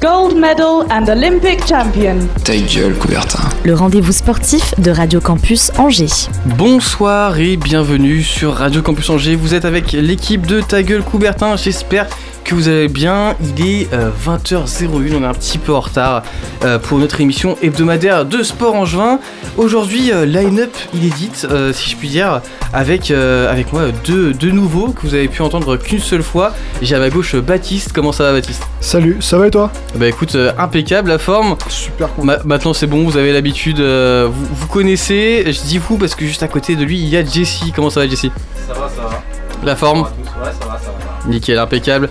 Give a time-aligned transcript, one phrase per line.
[0.00, 2.16] Gold medal and Olympic champion.
[2.44, 3.38] Ta gueule, Coubertin.
[3.64, 6.28] le rendez-vous sportif de Radio Campus Angers.
[6.56, 9.34] Bonsoir et bienvenue sur Radio Campus Angers.
[9.36, 11.56] Vous êtes avec l'équipe de Ta gueule Coubertin.
[11.56, 12.06] J'espère
[12.46, 13.34] que vous allez bien.
[13.40, 14.88] Il est euh, 20h01.
[15.14, 16.22] On est un petit peu en retard
[16.64, 19.18] euh, pour notre émission hebdomadaire de sport en juin.
[19.56, 22.40] Aujourd'hui, euh, line-up inédite, euh, si je puis dire,
[22.72, 26.52] avec, euh, avec moi deux, deux nouveaux que vous avez pu entendre qu'une seule fois.
[26.82, 27.92] J'ai à ma gauche euh, Baptiste.
[27.92, 28.62] Comment ça va, Baptiste?
[28.80, 29.70] Salut, ça va et toi?
[29.96, 31.56] Bah écoute, euh, impeccable la forme.
[31.68, 32.24] Super cool.
[32.26, 35.44] Ma- maintenant c'est bon, vous avez l'habitude, euh, vous, vous connaissez.
[35.46, 37.72] Je dis vous parce que juste à côté de lui il y a Jessie.
[37.74, 38.30] Comment ça va Jessie
[38.68, 39.22] Ça va, ça va.
[39.64, 40.02] La forme?
[40.02, 40.06] Ouais,
[40.44, 40.78] ça va, ça va.
[40.78, 41.05] Ça va.
[41.26, 42.08] Nickel, impeccable.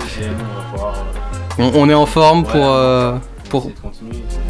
[1.58, 2.66] On est en forme pour...
[2.68, 3.16] euh,
[3.50, 3.72] pour...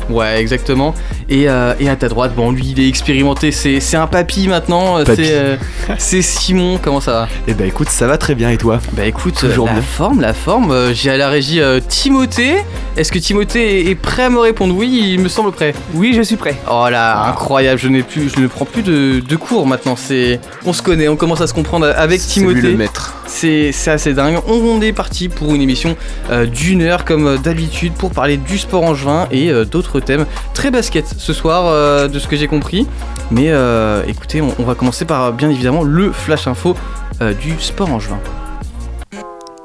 [0.09, 0.93] Ouais, exactement.
[1.29, 4.47] Et, euh, et à ta droite, bon lui il est expérimenté, c'est c'est un papy
[4.47, 5.03] maintenant.
[5.03, 5.25] Papy.
[5.25, 5.55] C'est euh,
[5.97, 9.05] c'est Simon, comment ça va Eh bah écoute, ça va très bien et toi Bah
[9.05, 9.81] écoute, Toujours la bien.
[9.81, 10.71] forme, la forme.
[10.71, 12.55] euh, J'ai à la régie euh, Timothée.
[12.97, 14.75] Est-ce que Timothée est- prêt à me répondre?
[14.75, 15.73] Oui, il me semble prêt.
[15.93, 16.55] Oui, je suis prêt.
[16.69, 19.95] Oh là, incroyable, je n'ai plus, je ne prends plus de, de cours maintenant.
[19.97, 22.61] C'est, on se connaît, on commence à se comprendre avec lui Timothée.
[22.61, 23.15] le maître.
[23.27, 24.37] C'est, c'est assez dingue.
[24.47, 25.95] On est parti pour une émission
[26.29, 29.65] euh, d'une heure comme d'habitude pour parler du sport en juin et euh,
[29.99, 30.25] thèmes.
[30.53, 32.87] Très basket ce soir, euh, de ce que j'ai compris.
[33.31, 36.75] Mais euh, écoutez, on, va commencer par bien évidemment le flash info
[37.21, 38.19] euh, du sport en juin.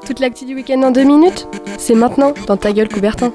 [0.05, 3.31] Toute l'actu du week-end en deux minutes C'est maintenant dans ta gueule Coubertin.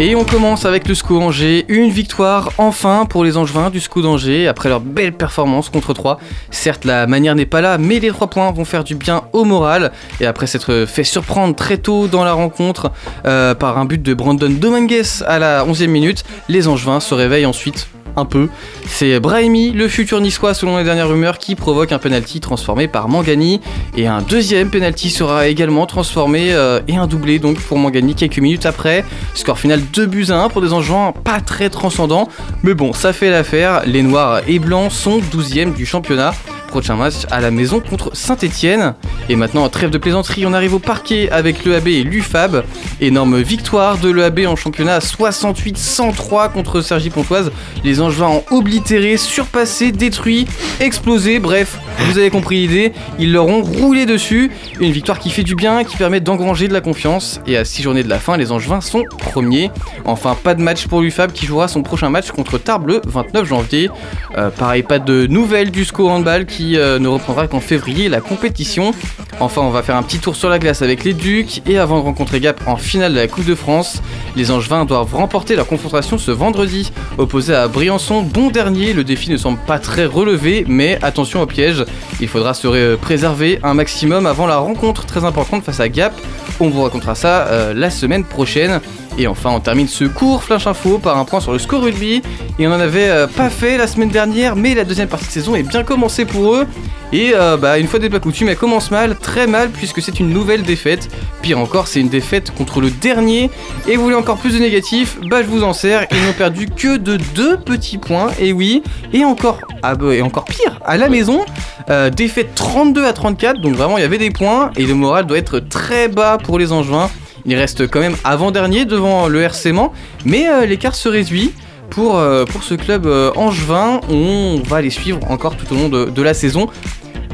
[0.00, 1.64] Et on commence avec le SCO Angers.
[1.68, 6.18] Une victoire enfin pour les Angevins du SCO d'Angers après leur belle performance contre 3.
[6.50, 9.44] Certes, la manière n'est pas là, mais les 3 points vont faire du bien au
[9.44, 9.92] moral.
[10.20, 12.90] Et après s'être fait surprendre très tôt dans la rencontre
[13.26, 17.46] euh, par un but de Brandon Dominguez à la 11e minute, les Angevins se réveillent
[17.46, 18.48] ensuite un peu.
[18.86, 23.08] C'est Brahimi, le futur niçois selon les dernières rumeurs, qui provoque un penalty transformé par
[23.08, 23.60] Mangani.
[23.96, 28.38] Et un deuxième penalty sera également transformé euh, et un doublé donc pour Mangani quelques
[28.38, 29.04] minutes après.
[29.34, 30.94] Score final 2 buts à 1 pour des enjeux
[31.24, 32.28] pas très transcendants.
[32.62, 33.82] Mais bon, ça fait l'affaire.
[33.86, 36.34] Les Noirs et Blancs sont 12e du championnat.
[36.74, 38.94] Prochain match à la maison contre Saint-Etienne.
[39.28, 42.64] Et maintenant, trêve de plaisanterie, on arrive au parquet avec l'EAB et l'UFAB.
[43.00, 47.52] Énorme victoire de l'EAB en championnat 68-103 contre Sergi Pontoise.
[47.84, 50.48] Les Angevins ont oblitéré, surpassé, détruit,
[50.80, 51.38] explosé.
[51.38, 52.92] Bref, vous avez compris l'idée.
[53.20, 54.50] Ils leur ont roulé dessus.
[54.80, 57.40] Une victoire qui fait du bien, qui permet d'engranger de la confiance.
[57.46, 59.70] Et à 6 journées de la fin, les Angevins sont premiers.
[60.06, 63.46] Enfin, pas de match pour l'UFAB qui jouera son prochain match contre Tarbes le 29
[63.46, 63.90] janvier.
[64.36, 68.20] Euh, pareil, pas de nouvelles du SCO handball qui euh, ne reprendra qu'en février la
[68.20, 68.92] compétition.
[69.40, 71.98] Enfin, on va faire un petit tour sur la glace avec les Ducs et avant
[71.98, 74.00] de rencontrer Gap en finale de la Coupe de France,
[74.36, 76.92] les Angevins doivent remporter leur confrontation ce vendredi.
[77.18, 81.46] Opposé à Briançon, bon dernier, le défi ne semble pas très relevé, mais attention au
[81.46, 81.84] piège,
[82.20, 86.14] il faudra se ré- préserver un maximum avant la rencontre très importante face à Gap.
[86.60, 88.80] On vous racontera ça euh, la semaine prochaine.
[89.16, 92.22] Et enfin, on termine ce court flash info par un point sur le score rugby.
[92.58, 95.30] Et on en avait euh, pas fait la semaine dernière, mais la deuxième partie de
[95.30, 96.66] saison est bien commencée pour eux.
[97.12, 100.18] Et euh, bah, une fois des pas coutumes, elle commence mal, très mal, puisque c'est
[100.18, 101.08] une nouvelle défaite.
[101.42, 103.50] Pire encore, c'est une défaite contre le dernier.
[103.86, 105.18] Et vous voulez encore plus de négatifs?
[105.30, 106.06] Bah, je vous en sers.
[106.10, 108.32] Ils n'ont perdu que de deux petits points.
[108.40, 108.82] Et oui,
[109.12, 111.44] et encore, ah bah, et encore pire, à la maison,
[111.88, 113.60] euh, défaite 32 à 34.
[113.60, 114.72] Donc vraiment, il y avait des points.
[114.76, 117.10] Et le moral doit être très bas pour les Angevins.
[117.46, 119.92] Il reste quand même avant-dernier devant le RC Mans,
[120.24, 121.52] mais euh, l'écart se réduit.
[121.90, 125.88] Pour, euh, pour ce club euh, angevin, on va les suivre encore tout au long
[125.90, 126.66] de, de la saison.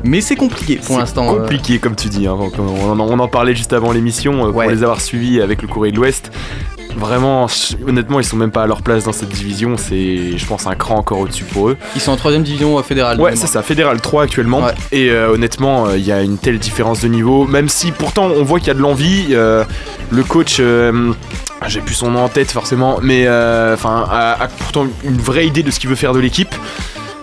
[0.02, 1.32] Mais c'est compliqué pour l'instant.
[1.34, 1.38] euh.
[1.40, 2.26] compliqué comme tu dis.
[2.26, 2.36] hein.
[2.58, 5.68] On, en, on en parlait juste avant l'émission euh, pour les avoir suivis avec le
[5.68, 6.30] Courrier de l'Ouest.
[6.96, 7.46] Vraiment,
[7.86, 9.76] honnêtement, ils sont même pas à leur place dans cette division.
[9.76, 11.76] C'est, je pense, un cran encore au-dessus pour eux.
[11.94, 13.20] Ils sont en troisième division euh, fédérale.
[13.20, 14.60] Ouais, c'est ça, Fédéral 3 actuellement.
[14.64, 14.74] Ouais.
[14.92, 17.46] Et euh, honnêtement, euh, il y a une telle différence de niveau.
[17.46, 19.28] Même si pourtant on voit qu'il y a de l'envie.
[19.30, 19.64] euh,
[20.10, 21.12] le coach, euh,
[21.68, 25.62] j'ai plus son nom en tête forcément, mais enfin, a, a pourtant une vraie idée
[25.62, 26.54] de ce qu'il veut faire de l'équipe.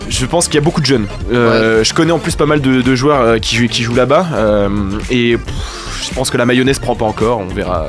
[0.08, 1.06] Je pense qu'il y a beaucoup de jeunes.
[1.32, 3.94] Euh, Je connais en plus pas mal de, de joueurs euh, qui, jouent- qui jouent
[3.94, 4.26] là-bas.
[4.34, 4.68] euh,
[5.10, 7.38] et pff, je pense que la mayonnaise prend pas encore.
[7.40, 7.86] On verra.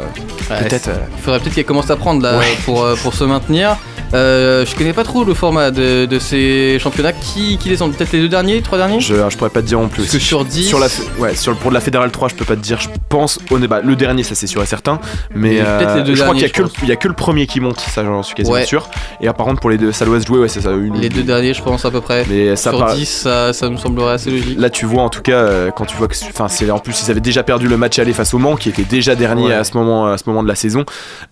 [0.50, 0.90] Ouais, peut-être.
[1.18, 2.46] Il faudrait peut-être qu'elle commence à prendre là Ouais.
[2.66, 3.78] pour, pour se maintenir.
[4.14, 7.14] Euh, je connais pas trop le format de, de ces championnats.
[7.14, 9.80] Qui, qui descendent Peut-être les deux derniers, trois derniers Je, je pourrais pas te dire
[9.80, 10.04] en plus.
[10.04, 10.68] Parce que sur 10.
[10.68, 10.88] Sur la,
[11.20, 12.80] ouais, sur le, pour de la Fédérale 3, je peux pas te dire.
[12.80, 13.40] Je pense.
[13.52, 15.00] au bah, le dernier, ça c'est sûr et certain.
[15.34, 15.62] Mais
[15.96, 18.24] les deux je crois qu'il y, y a que le premier qui monte, ça j'en
[18.24, 18.66] suis quasiment Ouais.
[18.66, 18.90] sûr.
[19.22, 20.72] Et par contre, pour les deux, ça doit se jouer, ouais, c'est ça.
[20.72, 22.26] Une, Les deux derniers, je pense, à peu près.
[22.30, 24.58] Mais ça sur par- 10, ça, ça me semblerait assez logique.
[24.60, 27.02] Là, tu vois en tout cas, euh, quand tu vois que, enfin, c'est en plus
[27.06, 29.54] ils avaient déjà perdu le match aller face au Mans, qui était déjà dernier Ouais.
[29.54, 30.84] à ce moment, à ce moment de la saison.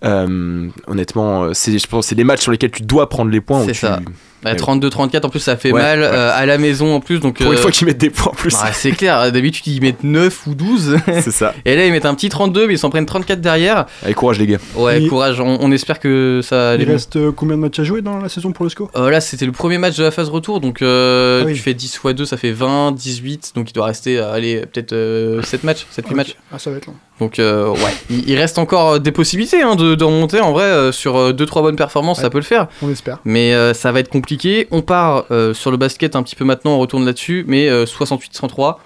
[0.06, 3.66] Euh, honnêtement, euh, je pense, c'est des matchs sur lesquels tu dois prendre les points.
[3.66, 4.00] C'est tu- ça.
[4.44, 6.06] Bah, 32-34, en plus, ça fait Ouais, mal ouais.
[6.06, 7.20] euh, à la maison en plus.
[7.20, 8.54] Donc, Pour une euh, fois qu'ils mettent des points en plus.
[8.54, 10.98] bah, c'est clair, d'habitude ils mettent 9 ou 12.
[11.08, 11.54] c'est ça.
[11.66, 13.86] Et là, ils mettent un petit 32, mais ils s'en prennent 34 derrière.
[14.04, 14.58] Allez, courage les gars.
[14.76, 17.80] Ouais, Il- courage, on, on espère que ça Il les reste euh, combien de matchs
[17.80, 20.04] à jouer dans la saison pour le SCO Euh, là, c'était le premier match de
[20.04, 21.54] la phase retour, donc euh, Ah oui.
[21.56, 24.94] tu fais 10 x 2, ça fait 20, 18, donc il doit rester, allez, peut-être
[24.94, 26.36] euh, 7 matchs, 7-8 matchs.
[26.54, 26.96] Ah, ça va être long.
[27.20, 30.40] Donc, euh, ouais, il, reste encore des possibilités hein, de, de remonter.
[30.40, 32.68] En vrai, euh, sur 2-3 bonnes performances, ça peut le faire.
[32.84, 33.18] On espère.
[33.26, 34.27] Mais euh, ça va être compliqué.
[34.72, 37.86] On part euh, sur le basket un petit peu maintenant, on retourne là-dessus, mais euh,
[37.86, 38.78] 68-103,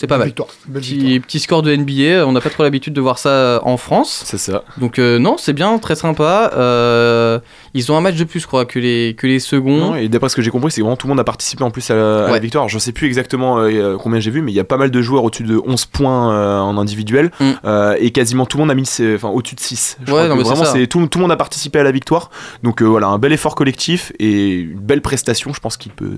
[0.00, 0.28] c'est pas mal.
[0.28, 0.48] Victoire.
[0.66, 1.08] Belle victoire.
[1.08, 3.76] Petit, petit score de NBA, on n'a pas trop l'habitude de voir ça euh, en
[3.76, 4.22] France.
[4.24, 4.62] C'est ça.
[4.78, 6.52] Donc euh, non, c'est bien, très sympa.
[6.56, 7.40] Euh,
[7.74, 9.78] ils ont un match de plus, je crois, que les, que les seconds.
[9.78, 11.70] Non, et d'après ce que j'ai compris, c'est vraiment tout le monde a participé en
[11.70, 12.40] plus à la, à la Ouais.
[12.40, 12.62] victoire.
[12.62, 14.90] Alors, Je sais plus exactement euh, combien j'ai vu, mais il y a pas mal
[14.90, 17.30] de joueurs au-dessus de 11 points euh, en individuel.
[17.40, 17.44] Mm.
[17.64, 19.98] euh, et quasiment tout le monde a mis enfin, au-dessus de 6.
[20.00, 21.78] Je Ouais, crois non, que mais c'est vraiment, c'est tout, tout le monde a participé
[21.80, 22.30] à la victoire.
[22.62, 26.16] Donc euh, voilà, un bel effort collectif et une belle prestation, je pense, qui peut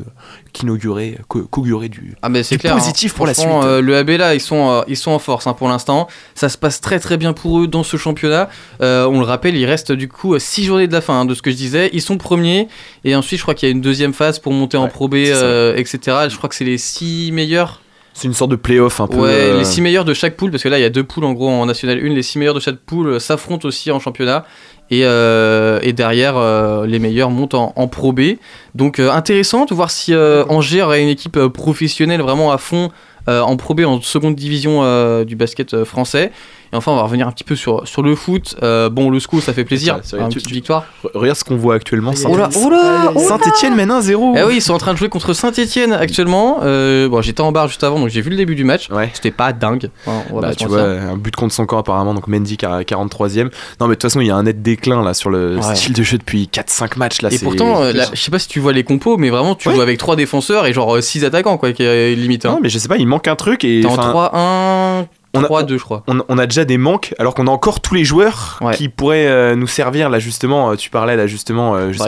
[0.53, 2.75] qu'inaugurer, qu'au- qu'augurer du, Ah mais c'est du clair.
[2.75, 3.17] positif hein.
[3.17, 3.49] pour la suite.
[3.71, 6.09] Euh, le AB là, ils sont, euh, ils sont en force hein, pour l'instant.
[6.35, 8.49] Ça se passe très très bien pour eux dans ce championnat.
[8.83, 11.35] Euh, on le rappelle, il reste du coup 6 journées de la fin hein, de
[11.35, 11.91] ce que je disais.
[11.93, 12.69] Ils sont premiers
[13.05, 15.15] et ensuite je crois qu'il y a une deuxième phase pour monter en Pro B,
[15.15, 15.99] etc.
[16.29, 17.81] Je crois que c'est les 6 meilleurs.
[18.13, 19.19] C'est une sorte de playoff un peu.
[19.19, 21.25] Ouais, les 6 meilleurs de chaque poule, parce que là il y a deux poules
[21.25, 22.09] en gros en National 1.
[22.11, 24.45] Les 6 meilleurs de chaque poule s'affrontent aussi en championnat.
[24.91, 28.37] Et, euh, et derrière, euh, les meilleurs montent en, en Pro B.
[28.75, 32.91] Donc euh, intéressant de voir si Angers aurait une équipe professionnelle vraiment à fond
[33.27, 36.33] en Pro B, en seconde division euh, du basket euh, français.
[36.73, 38.55] Et enfin, on va revenir un petit peu sur, sur le foot.
[38.63, 39.97] Euh, bon, le SCO, ça fait plaisir.
[40.13, 40.85] Une tu- petite tu- victoire.
[41.05, 42.13] re- Regarde ce qu'on voit actuellement.
[42.29, 43.19] Oh là, oh là, oh.
[43.19, 44.35] Saint-Etienne mène 1-0.
[44.39, 46.59] Eh oui, ils sont en train de jouer contre Saint-Etienne actuellement.
[46.63, 48.89] Euh, bon, j'étais en barre juste avant, donc j'ai vu le début du match.
[48.91, 49.11] Ouais.
[49.15, 49.91] C'était pas dingue.
[50.07, 52.67] Enfin, on va Bah, tu vois, un but contre son camp apparemment, donc Mendy qui
[52.67, 53.51] a 43ème.
[53.81, 55.75] Non, mais de toute façon, il y a un net déclin là sur le Ouais.
[55.75, 57.21] style de jeu depuis 4-5 matchs.
[57.23, 59.69] Là, Et pourtant, euh, je sais pas si tu vois les compos, mais vraiment, tu
[59.69, 59.75] Ouais.
[59.75, 62.47] joues avec trois défenseurs et genre 6 attaquants, quoi, qui est limite.
[62.47, 62.53] Hein.
[62.53, 63.81] Non, mais je sais pas, il manque un truc et.
[63.81, 66.03] T'es en enfin, 3-1, on a- 3-2, je crois.
[66.09, 68.75] on, on a déjà des manques alors qu'on a encore tous les joueurs Ouais.
[68.75, 71.99] qui pourraient euh, nous servir là justement euh, tu parlais là justement euh, sais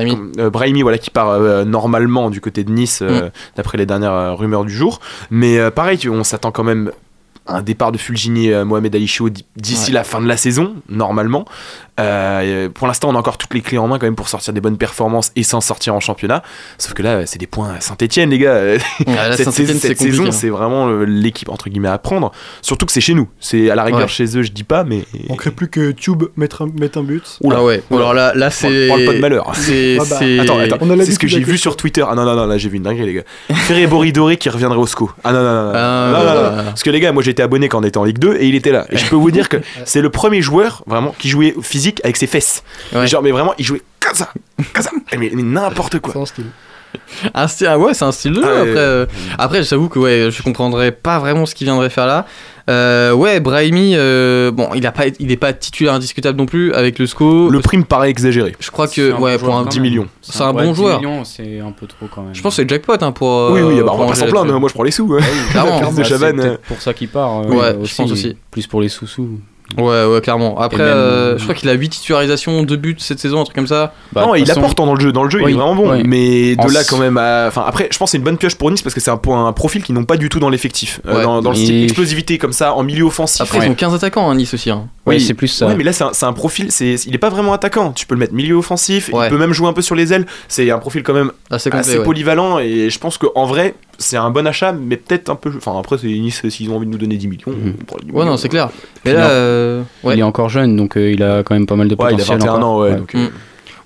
[0.51, 0.81] Brahimi.
[0.81, 3.31] euh, voilà qui part normalement du côté de Nice Mm.
[3.57, 6.91] d'après les dernières rumeurs du jour mais pareil on s'attend quand même
[7.47, 9.07] à un départ de Fulgini Mohamed Ali
[9.57, 9.95] d'ici Ouais.
[9.95, 11.45] la fin de la saison normalement
[12.01, 14.55] Euh, pour l'instant on a encore toutes les clés en main quand même pour sortir
[14.55, 16.43] des bonnes performances et s'en sortir en championnat
[16.79, 18.59] sauf que là c'est des points à Saint-Etienne les gars
[19.07, 20.33] Ah, là, cette, saison, c'est cette compliqué, saison, hein.
[20.33, 22.33] c'est vraiment euh, l'équipe entre guillemets à prendre.
[22.63, 23.29] Surtout que c'est chez nous.
[23.41, 24.09] C'est à la rigueur Ouais.
[24.09, 25.05] chez eux, je dis pas, mais.
[25.29, 27.39] On crée plus que Tube mette un, mette un but.
[27.43, 27.57] Oula.
[27.59, 28.89] Ah ouais, alors là, là c'est.
[28.89, 29.51] Parle pas de malheur.
[29.55, 29.99] C'est.
[30.01, 30.79] Ah bah, Attends, attends.
[30.81, 32.05] On ce que j'ai vu sur Twitter.
[32.09, 33.23] Ah non, non, non, là j'ai vu une dinguerie, les gars.
[33.55, 35.11] Ferré Boridoré qui reviendrait au SCO.
[35.25, 35.65] Ah non, non, non.
[35.65, 35.73] non.
[35.75, 36.65] Ah, Non, non.
[36.65, 38.55] Parce que les gars, moi j'étais abonné quand on était en Ligue 2 et il
[38.55, 38.87] était là.
[38.91, 42.17] Et je peux vous dire que c'est le premier joueur vraiment qui jouait physique avec
[42.17, 42.63] ses fesses.
[42.95, 43.07] Ouais.
[43.07, 44.29] Genre, mais vraiment, il jouait comme ça.
[44.73, 44.91] Comme ça.
[45.19, 46.13] Mais, mais n'importe quoi.
[46.15, 46.47] C'est un style.
[47.33, 48.47] Un style, ah ouais, c'est un style de jeu.
[48.47, 49.07] Ah, après, euh,
[49.39, 52.27] après j'avoue que ouais, je comprendrais pas vraiment ce qu'il viendrait faire là.
[52.69, 56.73] Euh, ouais, Brahimi, euh, bon, il a pas, il est pas titulaire indiscutable non plus
[56.75, 57.49] avec le SCO.
[57.49, 58.55] Le prime paraît exagéré.
[58.61, 59.89] Je crois C'est que un ouais, bon pour joueur un quand 10 même.
[59.91, 60.09] millions.
[60.21, 60.99] C'est un ouais, bon 10 joueur.
[61.01, 62.35] millions, c'est un peu trop quand même.
[62.35, 63.51] Je pense que c'est le jackpot hein, pour.
[63.53, 64.61] oui, oui, bah, on va pas s'en plaindre.
[64.61, 65.11] Moi je prends les sous.
[65.19, 65.23] hein.
[65.51, 65.81] Clairement.
[65.83, 67.39] Ah, Chavannes, C'est peut-être pour ça qu'il part.
[67.41, 68.37] euh, Ouais, je pense aussi.
[68.51, 69.41] Plus pour les sous-sous.
[69.79, 70.59] Ouais, ouais, clairement.
[70.61, 73.55] Après, même- euh, je crois qu'il a 8 titularisations, 2 buts cette saison, un truc
[73.57, 73.95] comme ça.
[74.13, 75.13] Bah, non, il façon- apporte dans le jeu.
[75.13, 75.93] Dans le jeu, il Oui, est vraiment bon.
[75.93, 76.03] oui.
[76.07, 77.47] Mais de En là, quand même, à...
[77.49, 79.17] enfin, après, je pense que c'est une bonne pioche pour Nice parce que c'est un,
[79.17, 81.01] point- un profil qu'ils n'ont pas du tout dans l'effectif.
[81.07, 83.41] Euh, dans, dans le Et- style explosivité comme ça, en milieu offensif.
[83.41, 83.67] Après, Ouais.
[83.67, 84.71] ils ont 15 attaquants, hein, Nice aussi.
[84.71, 84.89] Hein.
[85.07, 85.67] Ouais, c'est plus ça.
[85.67, 86.71] Ouais, mais là, c'est un, c'est un profil.
[86.71, 87.93] C'est, il est pas vraiment attaquant.
[87.93, 89.11] Tu peux le mettre milieu offensif.
[89.13, 89.27] Ouais.
[89.27, 90.27] Il peut même jouer un peu sur les ailes.
[90.49, 92.05] C'est un profil quand même Assez complet, assez ouais.
[92.05, 92.59] polyvalent.
[92.61, 95.53] Et je pense qu'en vrai, c'est un bon achat, mais peut-être un peu.
[95.57, 97.43] Enfin, après, c'est Nice s'ils ont envie de nous donner 10 millions.
[97.49, 97.75] Mhm.
[97.81, 98.71] on prend les 10 Ouais, non, c'est clair.
[99.05, 100.15] Mais là, euh, ouais.
[100.15, 102.15] Il est encore jeune, donc euh, il a quand même pas mal de Ouais, il
[102.15, 102.39] a potentiel.
[102.39, 102.69] 21 encore.
[102.69, 102.97] ans, ouais.
[102.97, 103.31] donc, euh, Mm.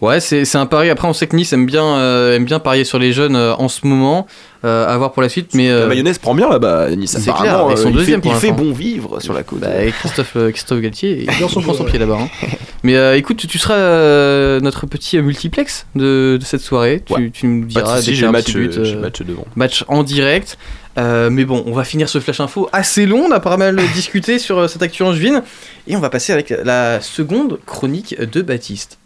[0.00, 0.90] Ouais, c'est c'est un pari.
[0.90, 3.54] Après, on sait que Nice aime bien, euh, aime bien parier sur les jeunes euh,
[3.54, 4.26] en ce moment.
[4.64, 5.54] Euh, à voir pour la suite.
[5.54, 6.90] Mais La euh, mayonnaise prend bien là-bas.
[6.96, 9.42] Nice, c'est apparemment, clair, ils sont il deuxième fait, il fait bon vivre sur la
[9.44, 9.60] côte.
[9.60, 12.18] bah, et Christophe, euh, Christophe Galtier, il son prend son jeu, pied là-bas.
[12.20, 12.46] hein.
[12.82, 17.02] Mais euh, écoute, tu, tu seras euh, notre petit multiplex de, de cette soirée.
[17.06, 17.30] Tu, Ouais.
[17.32, 19.46] tu nous diras y j'ai match, but, match devant.
[19.54, 20.58] match en direct.
[20.98, 23.26] Euh, mais bon, on va finir ce flash info assez long.
[23.28, 25.42] On a pas mal discuté sur cette actu angevine.
[25.86, 28.98] Et on va passer avec la seconde chronique de Baptiste.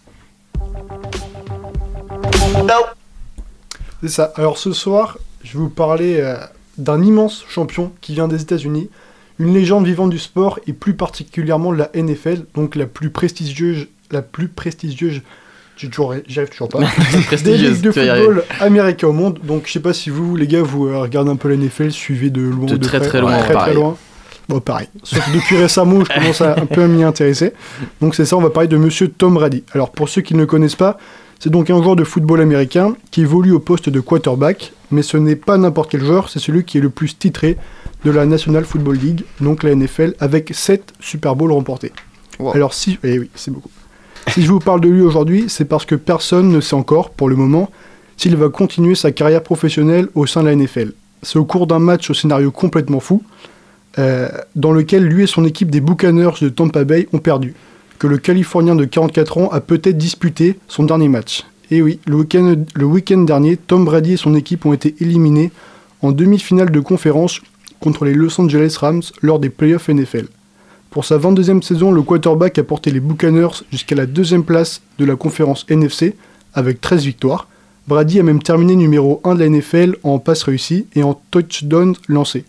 [4.02, 4.32] C'est ça.
[4.36, 6.36] Alors ce soir, je vais vous parler euh,
[6.78, 8.88] d'un immense champion qui vient des États-Unis,
[9.38, 13.88] une légende vivante du sport et plus particulièrement de la NFL, donc la plus prestigieuse,
[14.10, 15.20] la plus prestigieuse,
[15.76, 16.78] j'ai toujours- j'y arrive toujours pas,
[17.12, 19.38] des Prestigieuse, ligues de football américain au monde.
[19.42, 21.90] Donc je sais pas si vous, les gars, vous euh, regardez un peu la NFL,
[21.90, 23.08] suivez de loin De ou de très, près.
[23.08, 23.96] très loin, très, très loin.
[24.50, 24.88] Bon, pareil.
[25.04, 27.52] Sauf que depuis récemment, je commence à un peu à m'y intéresser.
[28.00, 29.62] Donc c'est ça, on va parler de Monsieur Tom Brady.
[29.74, 30.98] Alors pour ceux qui ne le connaissent pas,
[31.38, 35.16] c'est donc un joueur de football américain qui évolue au poste de quarterback, mais ce
[35.16, 37.58] n'est pas n'importe quel joueur, c'est celui qui est le plus titré
[38.04, 41.92] de la National Football League, donc la NFL, avec 7 Super Bowls remportés.
[42.52, 42.98] Alors si...
[43.04, 43.70] Eh oui, c'est beaucoup.
[44.32, 47.28] Si je vous parle de lui aujourd'hui, c'est parce que personne ne sait encore, pour
[47.28, 47.70] le moment,
[48.16, 50.92] s'il va continuer sa carrière professionnelle au sein de la NFL.
[51.22, 53.22] C'est au cours d'un match au scénario complètement fou,
[53.98, 57.54] euh, dans lequel lui et son équipe des Buccaneers de Tampa Bay ont perdu,
[57.98, 61.44] que le Californien de 44 ans a peut-être disputé son dernier match.
[61.70, 62.14] Et oui, le
[62.84, 65.52] week-end dernier, Tom Brady et son équipe ont été éliminés
[66.02, 67.40] en demi-finale de conférence
[67.80, 70.26] contre les Los Angeles Rams lors des playoffs NFL.
[70.90, 75.04] Pour sa 22e saison, le quarterback a porté les Buccaneers jusqu'à la deuxième place de
[75.04, 76.16] la conférence NFC
[76.54, 77.46] avec 13 victoires.
[77.86, 81.94] Brady a même terminé numéro 1 de la NFL en passes réussies et en touchdowns
[82.08, 82.44] lancés.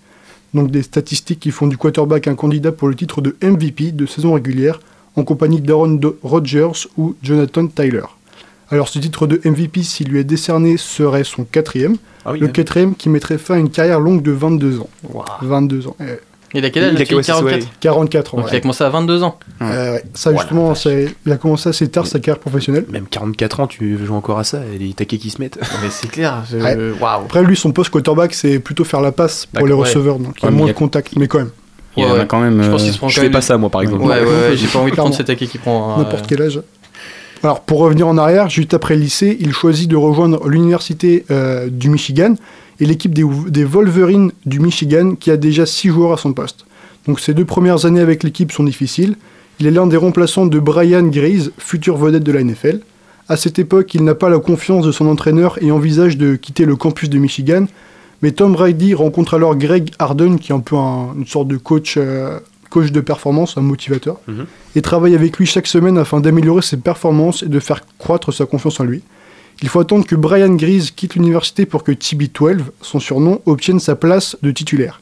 [0.54, 4.06] Donc des statistiques qui font du quarterback un candidat pour le titre de MVP de
[4.06, 4.80] saison régulière
[5.16, 8.04] en compagnie d'Aaron Rodgers ou Jonathan Tyler.
[8.70, 11.98] Alors ce titre de MVP, s'il lui est décerné, serait son quatrième.
[12.24, 12.52] Ah oui, le hein.
[12.52, 14.90] quatrième qui mettrait fin à une carrière longue de 22 ans.
[15.42, 15.96] 22 ans.
[16.00, 16.20] eh.
[16.54, 18.38] Il a quel âge Il a là, tu dis quel âge, 44 44 ans.
[18.40, 19.38] Donc il a commencé à 22 ans.
[19.62, 20.04] Euh, ouais.
[20.14, 20.74] Ça justement,
[21.26, 22.86] il a commencé assez tard sa carrière professionnelle.
[22.90, 25.58] Même 44 ans, tu joues encore à ça, et les taquets qui se mettent.
[25.84, 26.44] Mais c'est clair.
[26.52, 26.78] je- Ouais.
[27.00, 27.24] Waouh.
[27.26, 29.80] Après lui, son poste quarterback, c'est plutôt faire la passe pour les ouais.
[29.80, 31.52] receveurs, donc il y a moins de contact, mais quand même,
[31.98, 32.62] Il y en a quand même.
[32.64, 34.04] Je pense euh, qu'il se prend Je quand fais pas ça, moi, par exemple.
[34.04, 35.94] Ouais, ouais, j'ai pas envie de prendre cet attaqué qui prend.
[35.96, 36.62] euh, n'importe quel âge.
[37.44, 41.70] Alors pour revenir en arrière, juste après le lycée, il choisit de rejoindre l'université euh,
[41.72, 42.36] du Michigan
[42.82, 46.66] et l'équipe des, des Wolverines du Michigan qui a déjà 6 joueurs à son poste.
[47.08, 49.16] Donc ses deux premières années avec l'équipe sont difficiles.
[49.60, 52.80] Il est l'un des remplaçants de Brian Graze, future vedette de la NFL.
[53.30, 56.66] À cette époque, il n'a pas la confiance de son entraîneur et envisage de quitter
[56.66, 57.66] le campus de Michigan.
[58.24, 61.58] Mais Tom Brady rencontre alors Greg Harden, qui est un peu un- une sorte de
[61.58, 64.46] coach, euh, coach de performance, un motivateur, Mhm.
[64.76, 68.46] et travaille avec lui chaque semaine afin d'améliorer ses performances et de faire croître sa
[68.46, 69.02] confiance en lui.
[69.62, 73.96] Il faut attendre que Brian Grease quitte l'université pour que TB12, son surnom, obtienne sa
[73.96, 75.00] place de titulaire.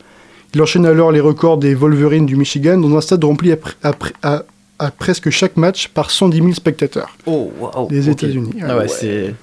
[0.54, 3.76] Il enchaîne alors les records des Wolverines du Michigan dans un stade rempli à, pr-
[3.84, 4.44] à pr- à-
[4.80, 7.16] à presque chaque match par 110 000 spectateurs.
[7.26, 7.52] Oh.
[7.92, 8.14] Les ok.
[8.24, 8.54] États-Unis.
[8.68, 9.34] Ah ouais, c'est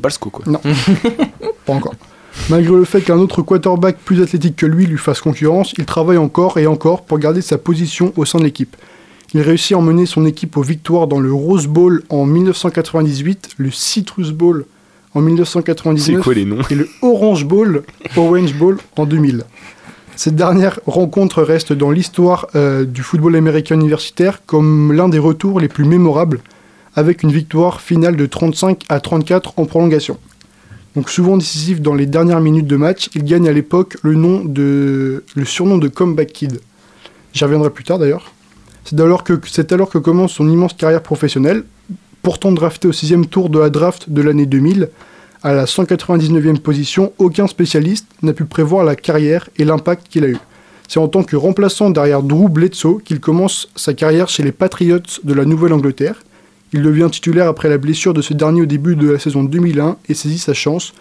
[0.00, 0.44] pas le SCO, quoi.
[1.66, 1.94] Pas encore.
[2.50, 6.18] Malgré le fait qu'un autre quarterback plus athlétique que lui lui fasse concurrence, il travaille
[6.18, 8.76] encore et encore pour garder sa position au sein de l'équipe.
[9.36, 13.70] Il réussit à emmener son équipe aux victoires dans le Rose Bowl en 1998, le
[13.70, 14.64] Citrus Bowl
[15.12, 17.82] en 1999 C'est quoi les noms et le Orange Bowl,
[18.16, 19.44] Orange Bowl en 2000.
[20.16, 25.60] Cette dernière rencontre reste dans l'histoire euh, du football américain universitaire comme l'un des retours
[25.60, 26.40] les plus mémorables,
[26.94, 30.16] avec une victoire finale de 35 à 34 en prolongation.
[30.94, 34.42] Donc souvent décisif dans les dernières minutes de match, il gagne à l'époque le, nom
[34.42, 36.58] de, le surnom de Comeback Kid.
[37.34, 38.32] J'y reviendrai plus tard d'ailleurs.
[38.88, 41.64] C'est alors, que, commence son immense carrière professionnelle,
[42.22, 44.90] pourtant drafté au sixième tour de la draft de l'année 2000,
[45.42, 50.28] à la 199e position, aucun spécialiste n'a pu prévoir la carrière et l'impact qu'il a
[50.28, 50.38] eu.
[50.86, 55.18] C'est en tant que remplaçant derrière Drew Bledsoe qu'il commence sa carrière chez les Patriots
[55.24, 56.22] de la Nouvelle-Angleterre.
[56.72, 59.96] Il devient titulaire après la blessure de ce dernier au début de la saison 2001
[60.08, 60.94] et saisit sa chance,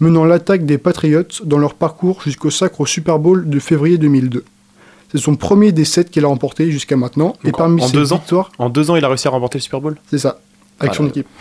[0.00, 4.42] menant l'attaque des Patriots dans leur parcours jusqu'au sacre au Super Bowl de février 2002.
[5.12, 7.34] C'est son premier des sept qu'il a remporté jusqu'à maintenant.
[7.44, 9.58] et parmi en ses deux ans victoires, En deux ans, il a réussi à remporter
[9.58, 10.40] le Super Bowl c'est ça,
[10.80, 11.08] avec Ah son là.
[11.10, 11.26] équipe.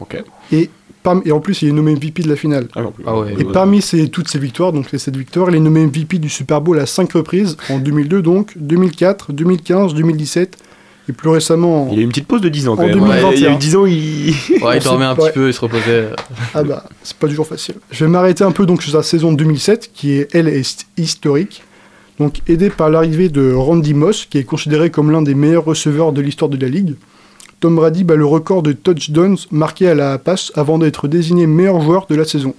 [0.00, 0.20] Ok.
[0.50, 0.68] Et,
[1.04, 2.66] parmi- et en plus, il est nommé MVP de la finale.
[2.74, 2.80] Ah.
[3.06, 3.34] Ah ouais.
[3.38, 6.28] Et parmi ces, toutes ces victoires, donc les 7 victoires, il est nommé MVP du
[6.28, 10.56] Super Bowl à 5 reprises, en 2002 donc, 2004, 2015, 2017,
[11.08, 11.84] et plus récemment...
[11.84, 12.94] en- Il a eu une petite pause de 10 ans quand En même.
[12.98, 13.28] 2021.
[13.28, 14.34] Ouais, il y a eu 10 ans, il.
[14.62, 15.26] Ouais, il dormait un Ouais.
[15.28, 16.08] petit peu, il se reposait.
[16.54, 17.76] Ah bah, c'est pas toujours facile.
[17.92, 21.62] Je vais m'arrêter un peu donc sur sa saison 2007, qui est, elle, est historique.
[22.18, 26.12] Donc aidé par l'arrivée de Randy Moss, qui est considéré comme l'un des meilleurs receveurs
[26.12, 26.94] de l'histoire de la Ligue.
[27.60, 31.80] Tom Brady bat le record de touchdowns marqués à la passe avant d'être désigné meilleur
[31.80, 32.54] joueur de la saison.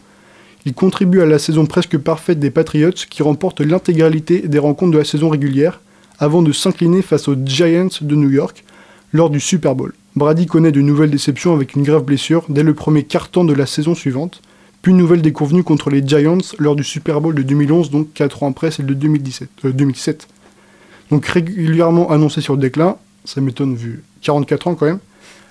[0.66, 4.98] Il contribue à la saison presque parfaite des Patriots, qui remportent l'intégralité des rencontres de
[4.98, 5.82] la saison régulière,
[6.20, 8.64] avant de s'incliner face aux Giants de New York
[9.12, 9.94] lors du Super Bowl.
[10.16, 13.66] Brady connaît de nouvelles déceptions avec une grave blessure dès le premier quart-temps de la
[13.66, 14.42] saison suivante,
[14.84, 18.44] puis une nouvelle déconvenue contre les Giants lors du Super Bowl de 2011, donc 4
[18.44, 20.28] ans après celle de 2017, euh, 2007.
[21.10, 25.00] Donc régulièrement annoncé sur le déclin, ça m'étonne vu 44 ans quand même.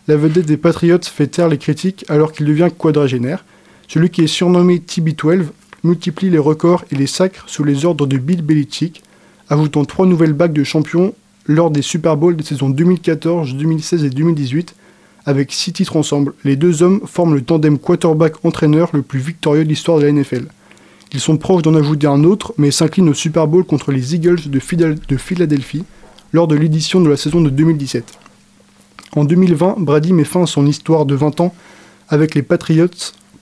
[0.07, 3.43] la vedette des Patriots fait taire les critiques alors qu'il devient quadragénaire.
[3.89, 5.47] Celui qui est surnommé TB12
[5.83, 9.03] multiplie les records et les sacres sous les ordres de Bill Belichick,
[9.49, 11.15] ajoutant trois nouvelles bagues de champion
[11.47, 14.75] lors des Super Bowls des saisons 2014, 2016 et 2018,
[15.27, 16.35] avec six titres ensemble.
[16.45, 20.47] Les deux hommes forment le tandem quarterback-entraîneur le plus victorieux de l'histoire de la NFL.
[21.13, 24.49] Ils sont proches d'en ajouter un autre, mais s'inclinent au Super Bowl contre les Eagles
[24.49, 25.85] de, Phila- de Philadelphie
[26.33, 28.19] lors de l'édition de la saison de 2017.
[29.15, 31.55] En 2020, Brady met fin à son histoire de 20 ans
[32.09, 32.87] avec les Patriots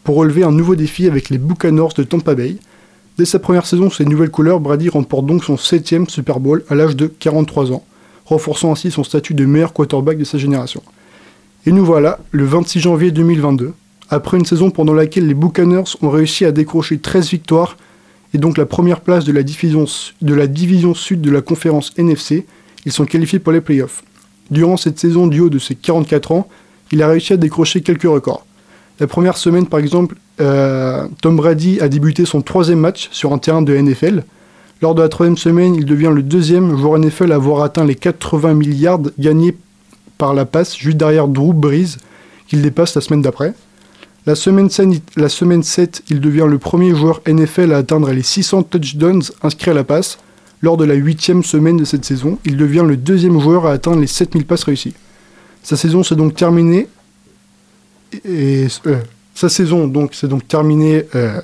[0.03, 2.57] pour relever un nouveau défi avec les Buccaneers de Tampa Bay.
[3.19, 6.65] Dès sa première saison sous ses nouvelles couleurs, Brady remporte donc son septième Super Bowl
[6.69, 7.85] à l'âge de 43 ans,
[8.25, 10.83] renforçant ainsi son statut de meilleur quarterback de sa génération.
[11.67, 13.75] Et nous voilà, le 26 janvier 2022,
[14.09, 17.77] après une saison pendant laquelle les Buccaneers ont réussi à décrocher 13 victoires
[18.33, 19.87] et donc la première place de la division,
[20.95, 22.47] sud de la conférence NFC,
[22.87, 24.03] ils sont qualifiés pour les playoffs.
[24.51, 26.49] Durant cette saison du haut de ses 44 ans,
[26.93, 28.47] il a réussi à décrocher quelques records.
[28.99, 33.39] La première semaine, par exemple, euh, Tom Brady a débuté son troisième match sur un
[33.39, 34.25] terrain de NFL.
[34.83, 37.95] Lors de la troisième semaine, il devient le deuxième joueur NFL à avoir atteint les
[37.95, 39.55] 80 milliards gagnés
[40.21, 41.97] par la passe, juste derrière Drew Brees,
[42.47, 43.55] qu'il dépasse la semaine d'après.
[44.27, 48.23] La semaine, 7, la semaine 7, il devient le premier joueur NFL à atteindre les
[48.23, 50.19] 600 touchdowns inscrits à la passe.
[50.61, 53.99] Lors de la huitième semaine de cette saison, il devient le deuxième joueur à atteindre
[53.99, 54.93] les 7000 passes réussies.
[55.63, 56.87] Sa saison s'est donc terminée.
[58.27, 58.69] Euh,
[59.87, 60.13] donc
[61.15, 61.41] euh,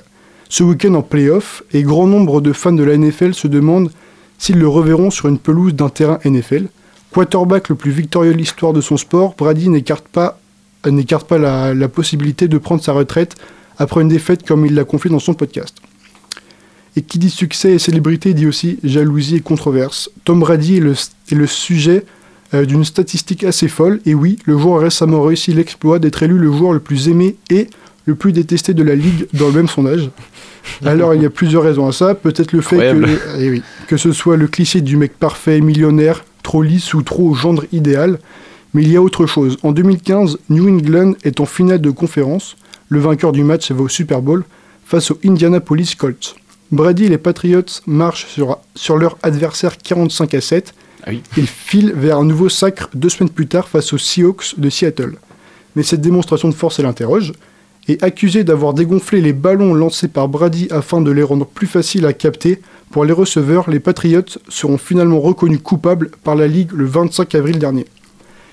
[0.49, 3.89] ce week-end en playoff et grand nombre de fans de la NFL se demandent
[4.37, 6.67] s'ils le reverront sur une pelouse d'un terrain NFL.
[7.11, 10.39] Quarterback le plus victorieux de l'histoire de son sport, Brady n'écarte pas,
[10.85, 13.35] euh, n'écarte pas la, la possibilité de prendre sa retraite
[13.77, 15.75] après une défaite comme il l'a confié dans son podcast.
[16.95, 20.09] Et qui dit succès et célébrité dit aussi jalousie et controverse.
[20.25, 22.05] Tom Brady est le, est le sujet
[22.53, 26.37] euh, d'une statistique assez folle, et oui, le joueur a récemment réussi l'exploit d'être élu
[26.37, 27.69] le joueur le plus aimé et
[28.05, 30.09] le plus détesté de la ligue dans le même sondage.
[30.85, 33.97] Alors il y a plusieurs raisons à ça, peut-être le fait que, eh oui, que
[33.97, 38.19] ce soit le cliché du mec parfait, millionnaire, trop lisse ou trop gendre idéal,
[38.73, 39.57] mais il y a autre chose.
[39.63, 42.55] En 2015, New England est en finale de conférence,
[42.87, 44.45] le vainqueur du match va au Super Bowl
[44.85, 46.37] face aux Indianapolis Colts.
[46.71, 50.73] Brady et les Patriots marchent sur, sur leur adversaire 45 à 7.
[51.03, 51.21] Ah oui.
[51.35, 55.17] Ils filent vers un nouveau sacre deux semaines plus tard face aux Seahawks de Seattle.
[55.75, 57.33] Mais cette démonstration de force, elle interroge.
[57.89, 62.05] Et accusé d'avoir dégonflé les ballons lancés par Brady afin de les rendre plus faciles
[62.05, 66.85] à capter pour les receveurs, les Patriots seront finalement reconnus coupables par la Ligue le
[66.85, 67.85] 25 avril dernier.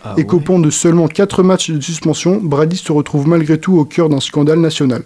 [0.06, 3.84] Ah et qu'au de seulement 4 matchs de suspension, Brady se retrouve malgré tout au
[3.86, 5.02] cœur d'un scandale national.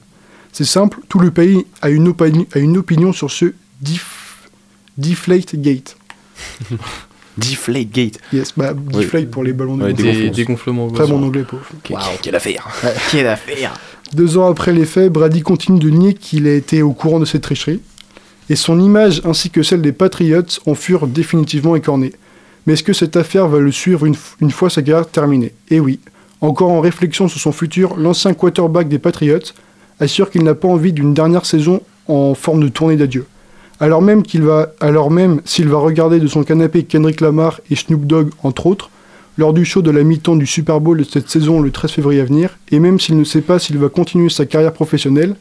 [0.53, 3.53] C'est simple, tout le pays a une, opini- a une opinion sur ce
[3.85, 4.03] dif-
[4.97, 5.97] Deflate Gate.
[7.37, 8.19] Deflate Gate.
[8.33, 10.13] Yes, bah, deflate pour les ballons de Ouais, gonflement.
[10.13, 10.91] Des dégonflements.
[10.91, 11.63] Très bon anglais, pauvre.
[12.21, 12.67] Quelle affaire
[13.13, 13.75] Quelle affaire
[14.15, 17.25] Deux ans après les faits, Brady continue de nier qu'il a été au courant de
[17.25, 17.81] cette tricherie.
[18.51, 22.13] Et son image ainsi que celle des Patriots en furent définitivement écornées.
[22.67, 25.55] Mais est-ce que cette affaire va le suivre une, fois sa carrière terminée?
[25.71, 26.01] Eh oui.
[26.41, 29.53] Encore en réflexion sur son futur, l'ancien quarterback des Patriots
[30.01, 33.27] assure qu'il n'a pas envie d'une dernière saison en forme de tournée d'adieu.
[33.81, 37.77] Alors même qu'il va, alors même s'il va regarder de son canapé Kendrick Lamar et
[37.77, 38.91] Snoop Dogg entre autres,
[39.37, 42.21] lors du show de la mi-temps du Super Bowl de cette saison le 13 février
[42.21, 45.37] à venir, et même s'il ne sait pas s'il va continuer sa carrière professionnelle,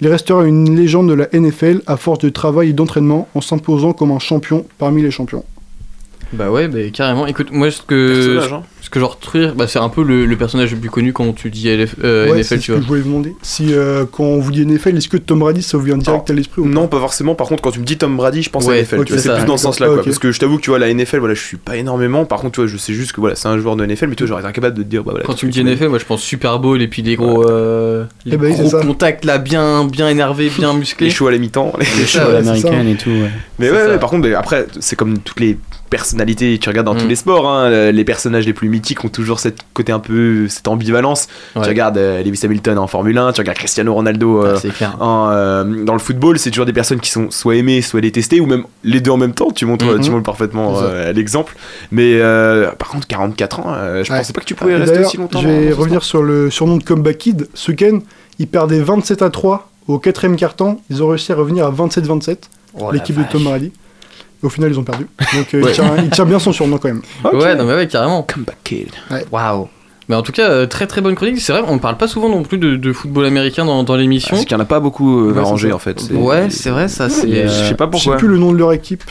[0.00, 3.92] il restera une légende de la NFL à force de travail et d'entraînement en s'imposant
[3.92, 5.44] comme un champion parmi les champions.
[6.32, 7.26] Bah ouais, bah carrément.
[7.26, 8.62] Écoute, moi ce que hein.
[8.82, 11.32] ce que je retrouve, bah c'est un peu le, le personnage le plus connu quand
[11.34, 12.78] tu dis LF, euh, Ouais, NFL, c'est tu ce vois.
[12.80, 13.34] que je voulais vous demander.
[13.42, 16.28] Si euh, quand on vous dit NFL, est-ce que Tom Brady ça vous vient direct
[16.28, 17.34] à l'esprit Non, pas forcément.
[17.34, 19.04] Par contre, quand tu me dis Tom Brady, je pense Ouais, à NFL.
[19.18, 20.00] c'est plus dans ce sens-là, Ah.
[20.04, 22.24] Parce que je t'avoue que tu vois, la NFL, voilà, je suis pas énormément.
[22.26, 24.14] Par contre, tu vois, je sais juste que voilà, c'est un joueur de NFL, mais
[24.14, 25.24] tu vois, j'aurais été incapable de te dire, bah voilà.
[25.24, 28.04] Quand tu me dis NFL, moi je pense Super Bowl et puis les gros, euh,
[28.26, 31.08] les Eh ben gros contacts là, bien, bien énervés, bien Les musclés.
[31.10, 31.72] shows à la mi-temps.
[31.78, 33.10] les- C'est Show ça, à ouais, l'américaine et tout.
[33.58, 36.98] Mais ouais, par contre, après, c'est comme toutes les personnalités, tu regardes dans Mm.
[36.98, 40.48] tous les sports, hein, les personnages les plus mythiques ont toujours cette côté un peu,
[40.48, 41.28] cette ambivalence.
[41.56, 41.62] Ouais.
[41.62, 44.72] Tu regardes euh, Lewis Hamilton en Formule 1, tu regardes Cristiano Ronaldo euh, Ah, c'est
[44.72, 44.96] clair.
[45.00, 48.40] en, euh, dans le football, c'est toujours des personnes qui sont soit aimées, soit détestées,
[48.40, 49.50] ou même les deux en même temps.
[49.50, 50.00] Tu montres, Mhm.
[50.00, 51.56] tu montres parfaitement euh, l'exemple.
[51.92, 54.18] Mais euh, par contre, 44 ans, euh, je Ouais.
[54.18, 55.40] pensais pas que tu pouvais Et rester aussi longtemps.
[55.40, 57.48] Je vais revenir sur le surnom de Comeback Kid.
[57.54, 58.00] Ce week-end,
[58.38, 60.80] ils perdaient 27 à 3 au quatrième quart-temps.
[60.90, 63.22] Ils ont réussi à revenir à 27-27, Oh, la l'équipe de.
[63.30, 63.72] Tom Brady.
[64.42, 65.06] Au final, ils ont perdu.
[65.34, 65.70] Donc, euh, Ouais.
[65.70, 67.02] il, tient, il tient bien son surnom quand même.
[67.32, 68.22] Ouais, non mais ouais, carrément.
[68.22, 68.88] Comeback Kid.
[69.32, 69.68] Waouh.
[70.08, 71.38] Mais en tout cas, euh, très très bonne chronique.
[71.40, 74.36] C'est vrai, on parle pas souvent non plus de, de football américain dans, dans l'émission.
[74.36, 76.00] Parce qu'il y en a pas beaucoup euh, Ouais, arrangé en fait.
[76.12, 77.42] Ouais, c'est vrai, ça c'est.
[77.42, 78.16] A- Je sais pas Je sais pourquoi.
[78.16, 79.02] plus le nom de leur équipe.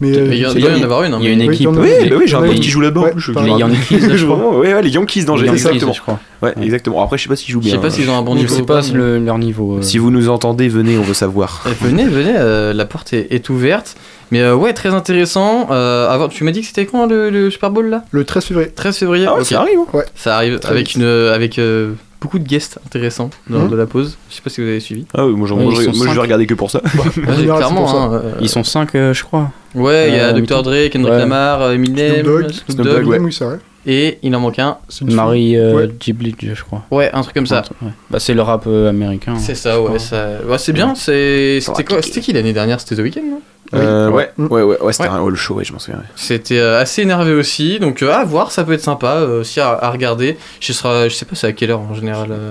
[0.00, 0.78] Mais, euh, il y en- je il sais doit y pas.
[0.78, 1.14] en avoir une.
[1.14, 1.54] hein, Il y a une équipe.
[1.58, 2.14] il y en a Oui, une.
[2.14, 3.10] oui, j'ai un pote qui joue là-bas.
[3.16, 3.50] je- Les.
[3.50, 4.36] Yankees, je crois.
[4.36, 5.92] Vraiment, ouais, ouais, les Yankees d'Angers, exactement.
[5.92, 6.20] je crois.
[6.40, 7.02] Ouais, exactement.
[7.02, 7.74] Après, je sais pas s'ils jouent Je bien.
[7.74, 8.54] sais pas s'ils ont un bon Je niveau.
[8.54, 9.78] sais ou pas leur niveau.
[9.78, 9.82] euh.
[9.82, 11.64] Si vous nous entendez, venez, on veut savoir.
[11.68, 13.96] Eh, venez, venez, euh, la porte est, est ouverte.
[14.30, 15.68] Mais euh, ouais, très intéressant.
[15.70, 18.04] Euh, avant, tu m'as dit que c'était quand le, le Super Bowl là?
[18.10, 18.70] Le 13 février.
[18.70, 19.46] 13 février Ah ouais, Ok.
[19.46, 19.78] ça arrive.
[19.94, 20.00] hein.
[20.14, 20.96] Ça arrive Très avec, vite.
[20.96, 23.70] une, avec euh, beaucoup de guests intéressants lors Mhm.
[23.70, 24.18] de la pause.
[24.28, 25.06] Je sais pas si vous avez suivi.
[25.14, 26.80] Ah oui, moi, Ouais, je- moi, je vais regarder que pour ça.
[27.16, 27.82] Ouais, clairement.
[27.82, 27.96] pour ça.
[27.96, 29.50] hein, euh, Ils sont 5, je crois.
[29.74, 30.62] Ouais, il y a Euh, Dr.
[30.62, 31.18] Dre, Kendrick Ouais.
[31.18, 32.50] Lamar, euh, Eminem, Snoop Dogg.
[32.50, 33.18] Snoop Snoop Dogg, Dogg, ouais.
[33.20, 33.58] Oui, c'est vrai.
[33.86, 34.76] et il en manque un.
[35.02, 35.90] Marie euh, Ouais.
[35.98, 36.82] Je crois.
[36.90, 37.62] Ouais, un truc comme ça.
[37.80, 37.90] Ouais.
[38.10, 39.36] Bah, c'est le rap euh, américain.
[39.38, 39.98] C'est ça, ouais.
[39.98, 40.28] Ça...
[40.46, 40.94] ouais c'est bien.
[40.94, 42.02] C'était quoi.
[42.02, 42.80] C'était qui l'année dernière?
[42.80, 43.40] C'était The Weeknd, non?
[43.74, 44.46] Euh, ouais, Mm.
[44.46, 45.14] ouais, ouais, ouais, c'était Ouais.
[45.14, 46.00] un hall show, ouais, je m'en souviens.
[46.00, 46.06] ouais.
[46.16, 49.60] C'était euh, assez énervé aussi, donc euh, à voir, ça peut être sympa euh, aussi
[49.60, 50.38] à, à regarder.
[50.60, 52.28] Je, serai, je sais pas c'est à quelle heure en général.
[52.30, 52.48] euh.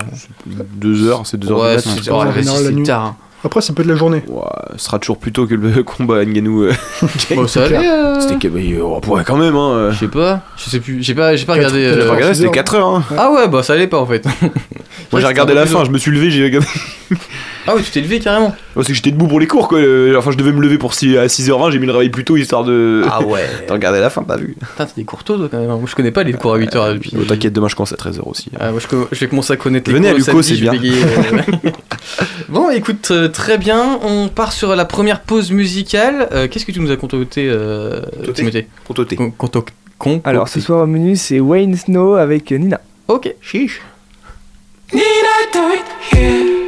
[0.75, 2.01] Deux heures, c'est deux heures Ouais, c'est
[2.83, 3.05] tard.
[3.05, 3.15] hein.
[3.43, 4.23] Après, ça peut être la journée.
[4.27, 4.41] Ouais,
[4.77, 6.69] ce sera toujours plus tôt que le combat Nganou.
[7.35, 7.77] Bon, ça allait.
[7.77, 9.69] euh, C'était bah, oh, ouais, quand même, hein.
[9.73, 9.91] euh.
[9.91, 11.83] Je sais pas, je sais plus, j'ai pas, j'ai pas regardé.
[11.83, 12.51] J'ai euh, pas regardé, c'était heures.
[12.53, 12.87] 4 heures.
[12.95, 13.03] Hein.
[13.17, 14.25] Ah ouais, bah ça allait pas en fait.
[15.11, 16.67] Moi j'ai regardé la fin, je me suis levé, j'ai regardé.
[17.65, 18.55] Ah ouais, tu t'es levé carrément.
[18.77, 19.79] C'est que j'étais debout pour les cours quoi.
[19.79, 22.23] euh, Enfin, je devais me lever pour 6, à 6h20, j'ai mis le réveil plus
[22.25, 23.03] tôt histoire de.
[23.09, 23.45] Ah ouais.
[23.67, 25.69] de regarder la fin, t'as vu Putain, t'as des cours tôt toi, quand même.
[25.69, 25.77] hein.
[25.77, 27.13] Moi je connais pas les cours à 8h depuis.
[27.17, 28.49] Oh, T'inquiète, demain je commence à 13h aussi.
[28.59, 28.79] Ah, moi,
[29.11, 30.77] je, vais commencer à connaître les Venez à cours le Luco, samedi, c'est je vais
[30.79, 31.43] bien.
[31.65, 31.71] euh.
[32.49, 33.99] bon, écoute, euh, très bien.
[34.03, 36.27] On part sur la première pause musicale.
[36.31, 37.51] Euh, Qu'est-ce que tu nous as euh, Concocté
[38.33, 39.15] Timothée Contoté.
[39.15, 42.81] Con- contoc- con- Alors ce soir au menu c'est Wayne Snow avec Nina.
[43.07, 43.81] Ok, chiche.
[44.93, 46.66] Need I do it here?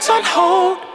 [0.00, 0.89] 真好。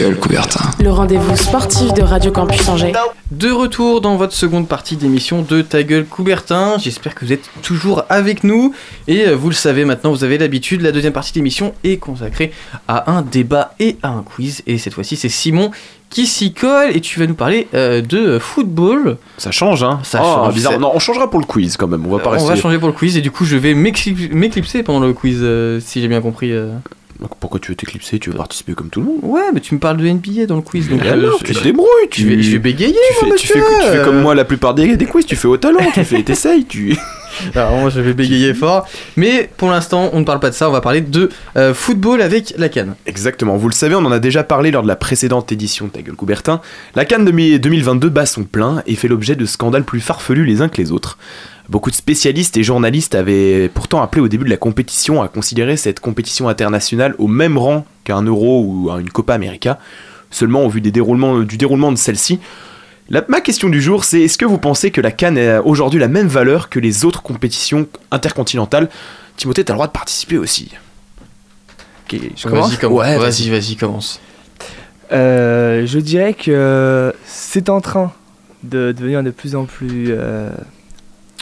[0.00, 0.60] Gueule, Coubertin.
[0.82, 2.92] Le rendez-vous sportif de Radio Campus Angers.
[3.32, 6.78] De retour dans votre seconde partie d'émission de Ta gueule Coubertin.
[6.78, 8.74] J'espère que vous êtes toujours avec nous.
[9.08, 12.50] Et euh, vous le savez maintenant, vous avez l'habitude, la deuxième partie d'émission est consacrée
[12.88, 14.62] à un débat et à un quiz.
[14.66, 15.70] Et cette fois-ci, c'est Simon
[16.08, 19.18] qui s'y colle et tu vas nous parler euh, de football.
[19.36, 20.54] Ça change, hein Ça Oh, change.
[20.54, 20.80] bizarre.
[20.80, 22.06] Non, on changera pour le quiz quand même.
[22.06, 22.48] On va pas On rester.
[22.48, 25.40] va changer pour le quiz et du coup je vais m'éclip- m'éclipser pendant le quiz
[25.42, 26.52] euh, si j'ai bien compris.
[27.20, 28.18] Donc, Pourquoi tu veux t'éclipser?
[28.18, 29.18] Tu veux participer comme tout le monde?
[29.22, 30.88] Ouais, mais tu me parles de NBA dans le quiz.
[30.88, 33.46] Donc, alors, je- tu te débrouilles, tu je vais, je vais bégayer, tu fais, tu,
[33.46, 33.74] fais, monsieur.
[33.82, 36.22] tu fais comme moi la plupart des, des quiz, tu fais au talent, tu fais,
[36.22, 36.96] t'essayes, tu.
[37.54, 38.88] Alors moi je vais bégayer fort.
[39.16, 42.22] Mais pour l'instant on ne parle pas de ça, on va parler de euh, football
[42.22, 42.94] avec la canne.
[43.06, 45.90] Exactement, vous le savez, on en a déjà parlé lors de la précédente édition de
[45.92, 46.60] Ta gueule Coubertin.
[46.96, 50.68] La Cannes 2022 bat son plein et fait l'objet de scandales plus farfelus les uns
[50.68, 51.18] que les autres.
[51.70, 55.76] Beaucoup de spécialistes et journalistes avaient pourtant appelé au début de la compétition à considérer
[55.76, 59.78] cette compétition internationale au même rang qu'un Euro ou une Copa América.
[60.32, 62.40] Seulement au vu des déroulements, du déroulement de celle-ci,
[63.08, 66.00] la- ma question du jour, c'est est-ce que vous pensez que la Cannes a aujourd'hui
[66.00, 68.88] la même valeur que les autres compétitions intercontinentales?
[69.36, 70.70] Timothée, t'as le droit de participer aussi.
[72.12, 72.98] Ok, je Vas-y commence.
[73.00, 74.20] Ouais, vas-y vas-y commence.
[75.12, 78.12] Euh, je dirais que c'est en train
[78.64, 80.06] de devenir de plus en plus.
[80.10, 80.50] euh,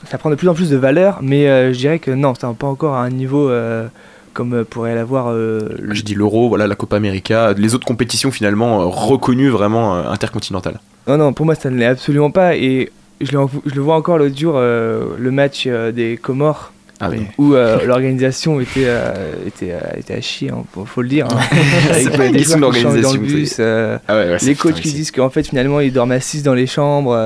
[0.06, 2.46] ça prend de plus en plus de valeur, mais euh, je dirais que non, c'est
[2.56, 3.86] pas encore à un niveau euh,
[4.34, 5.28] comme euh, pourrait l'avoir.
[5.30, 9.94] euh, le- Je dis l'Euro, voilà la Copa América, les autres compétitions finalement reconnues vraiment
[9.96, 10.80] intercontinentales.
[11.06, 12.56] Non, non, pour moi ça ne l'est absolument pas.
[12.56, 16.72] Et je le, je le vois encore l'autre jour, le match des Comores.
[17.00, 17.20] Ah oui.
[17.38, 21.28] Où euh, l'organisation était, euh, était, euh, était à chier, hein, faut, faut le dire.
[21.30, 21.38] hein.
[21.90, 25.30] Avec pas des dans le bus, Ah ouais, ouais, c'est les coachs qui disent qu'en
[25.30, 27.16] fait finalement ils dorment assis dans les chambres.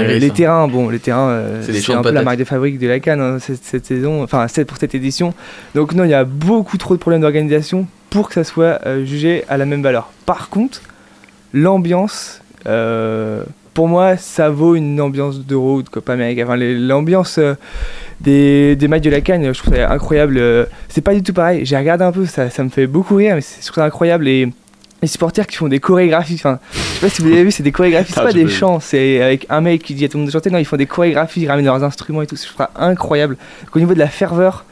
[0.00, 0.34] les ça.
[0.34, 3.38] terrains, bon, les terrains, C'est un peu la marque de fabrique de la Cannes hein,
[3.40, 5.34] cette, cette saison, enfin pour cette édition.
[5.74, 9.44] Donc non, il y a beaucoup trop de problèmes d'organisation pour que ça soit jugé
[9.48, 10.10] à la même valeur.
[10.24, 10.80] Par contre,
[11.52, 12.40] l'ambiance,
[13.74, 16.44] pour moi, ça vaut une ambiance d'Euro ou de Copa América.
[16.44, 17.54] Enfin, l'ambiance euh,
[18.22, 20.36] des, des matchs de la Cannes, je trouve ça incroyable.
[20.38, 21.64] euh, C'est pas du tout pareil.
[21.64, 24.28] J'ai regardé un peu, ça, ça me fait beaucoup rire, mais je trouve ça incroyable.
[24.28, 24.48] Et
[25.02, 27.62] les supporters qui font des chorégraphies, enfin, je sais pas si vous avez vu, c'est
[27.64, 30.16] des chorégraphies, c'est Ah, pas des chants, c'est avec un mec qui dit à tout
[30.16, 30.50] le monde de chanter.
[30.50, 32.36] Non, ils font des chorégraphies, ils ramènent leurs instruments et tout.
[32.36, 33.36] Je trouve ça incroyable.
[33.64, 34.64] Donc, au niveau de la ferveur,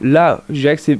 [0.00, 0.98] là, je dirais que c'est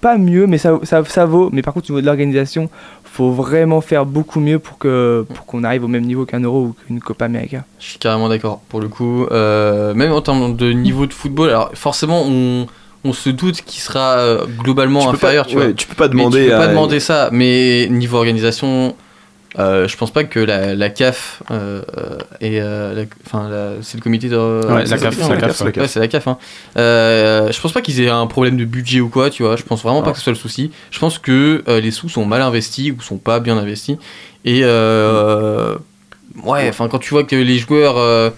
[0.00, 1.50] pas mieux, mais ça, ça, ça vaut.
[1.52, 2.68] Mais par contre, au niveau de l'organisation,
[3.16, 6.60] faut vraiment faire beaucoup mieux pour que pour qu'on arrive au même niveau qu'un Euro
[6.66, 7.64] ou qu'une Copa América.
[7.80, 9.26] Je suis carrément d'accord pour le coup.
[9.30, 12.66] Euh, même en termes de niveau de football, alors forcément on,
[13.04, 15.46] on se doute qu'il sera euh, globalement Tu peux pas- inférieur.
[15.46, 15.72] tu ouais, vois.
[15.72, 17.28] tu peux pas Mais demander tu peux pas à- demander ça.
[17.32, 18.94] Mais niveau organisation,
[19.58, 21.80] euh, je pense pas que la, la CAF euh,
[22.40, 23.48] et euh, enfin
[23.82, 25.40] c'est le comité de Ouais, la c'est CAF, c'est la ouais.
[25.40, 25.78] CAF, ouais.
[25.78, 26.28] Ouais, c'est la CAF.
[26.28, 26.38] hein.
[26.76, 29.56] Euh, je pense pas qu'ils aient un problème de budget ou quoi, tu vois.
[29.56, 30.70] Je pense vraiment pas que ce soit le souci.
[30.90, 33.96] Je pense que euh, les sous sont mal investis ou sont pas bien investis.
[34.44, 35.76] Et euh,
[36.44, 38.30] ouais, enfin quand tu vois que les joueurs euh,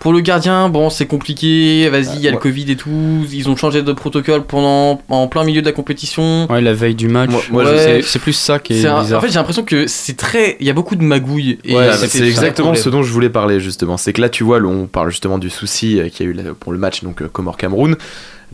[0.00, 1.88] pour le gardien, bon, c'est compliqué.
[1.90, 2.38] Vas-y, il y a le.
[2.38, 3.24] Covid et tout.
[3.32, 6.50] Ils ont changé de protocole pendant en plein milieu de la compétition.
[6.50, 7.30] Ouais, la veille du match.
[7.30, 8.00] Moi- moi, Ouais.
[8.02, 9.18] c'est- plus ça qui est, C'est un- bizarre.
[9.18, 10.56] En fait, j'ai l'impression que c'est très.
[10.58, 11.58] Il y a beaucoup de magouilles.
[11.66, 13.96] Ouais, euh, c'est exactement ce dont je voulais parler justement.
[13.98, 16.32] C'est que là, tu vois, là, on parle justement du souci euh, qu'il y a
[16.32, 17.96] eu pour le match donc euh, Comore-Cameroun.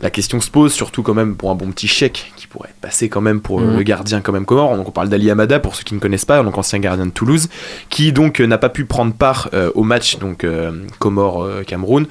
[0.00, 2.80] La question se pose surtout quand même pour un bon petit chèque qui pourrait être
[2.80, 3.76] passé quand même pour euh, Mhm.
[3.78, 4.76] le gardien quand même Comore.
[4.76, 7.10] Donc on parle d'Ali Amada pour ceux qui ne connaissent pas, donc ancien gardien de
[7.10, 7.48] Toulouse,
[7.88, 12.06] qui donc euh, n'a pas pu prendre part euh, au match donc euh, Comore-Cameroun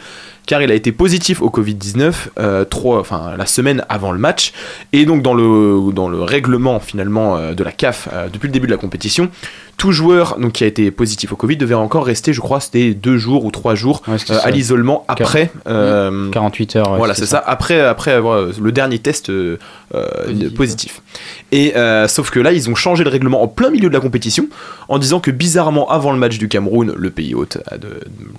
[0.46, 4.54] car il a été positif au Covid-19 euh, enfin, la semaine avant le match.
[4.94, 8.54] Et donc dans le, dans le règlement finalement euh, de la CAF euh, depuis le
[8.54, 9.30] début de la compétition,
[9.78, 12.94] tout joueur donc, qui a été positif au Covid devait encore rester, je crois, c'était
[12.94, 14.40] deux jours ou trois jours Ouais, ça.
[14.40, 15.52] à l'isolement après.
[15.68, 16.92] euh, 48 heures.
[16.92, 17.44] ouais, voilà, c'est ça.
[17.46, 19.32] Après, après avoir le dernier test
[19.96, 21.02] euh, euh, positif.
[21.52, 24.00] Et euh, sauf que là, ils ont changé le règlement en plein milieu de la
[24.00, 24.48] compétition
[24.90, 27.88] en disant que bizarrement, avant le match du Cameroun, le pays hôte, à de,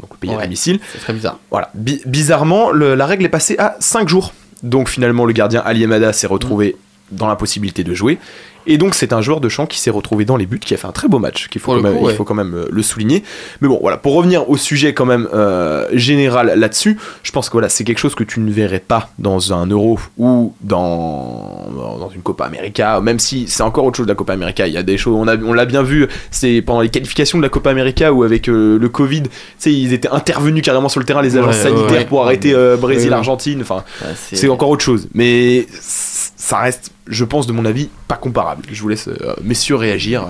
[0.01, 1.39] donc le pays à domicile, C'est très bizarre.
[1.51, 4.33] voilà, bi- bizarrement, le- la règle est passée à 5 jours.
[4.63, 6.77] Donc finalement, le gardien Ali Amada s'est retrouvé
[7.13, 8.19] dans la possibilité de jouer.
[8.67, 10.77] Et donc c'est un joueur de champ qui s'est retrouvé dans les buts, qui a
[10.77, 12.13] fait un très beau match, qu'il faut, quand même, coup, ouais.
[12.13, 13.23] il faut quand même euh, le souligner.
[13.61, 17.53] Mais bon, voilà, pour revenir au sujet quand même euh, général là-dessus, je pense que
[17.53, 21.67] voilà, c'est quelque chose que tu ne verrais pas dans un Euro ou dans,
[22.01, 24.67] dans une Copa América, même si c'est encore autre chose de la Copa América.
[24.67, 27.39] Il y a des choses, on, a- on l'a bien vu, c'est pendant les qualifications
[27.39, 29.25] de la Copa América où avec euh, le Covid,
[29.65, 32.77] ils étaient intervenus carrément sur le terrain, les agences Ouais, sanitaires ouais, pour arrêter euh,
[32.77, 33.13] Brésil.
[33.13, 33.85] Argentine, enfin,
[34.17, 35.09] c'est- c'est encore autre chose.
[35.15, 38.65] Mais ça reste, je pense, de mon avis, pas comparable.
[38.71, 40.27] Je vous laisse, euh, messieurs, réagir.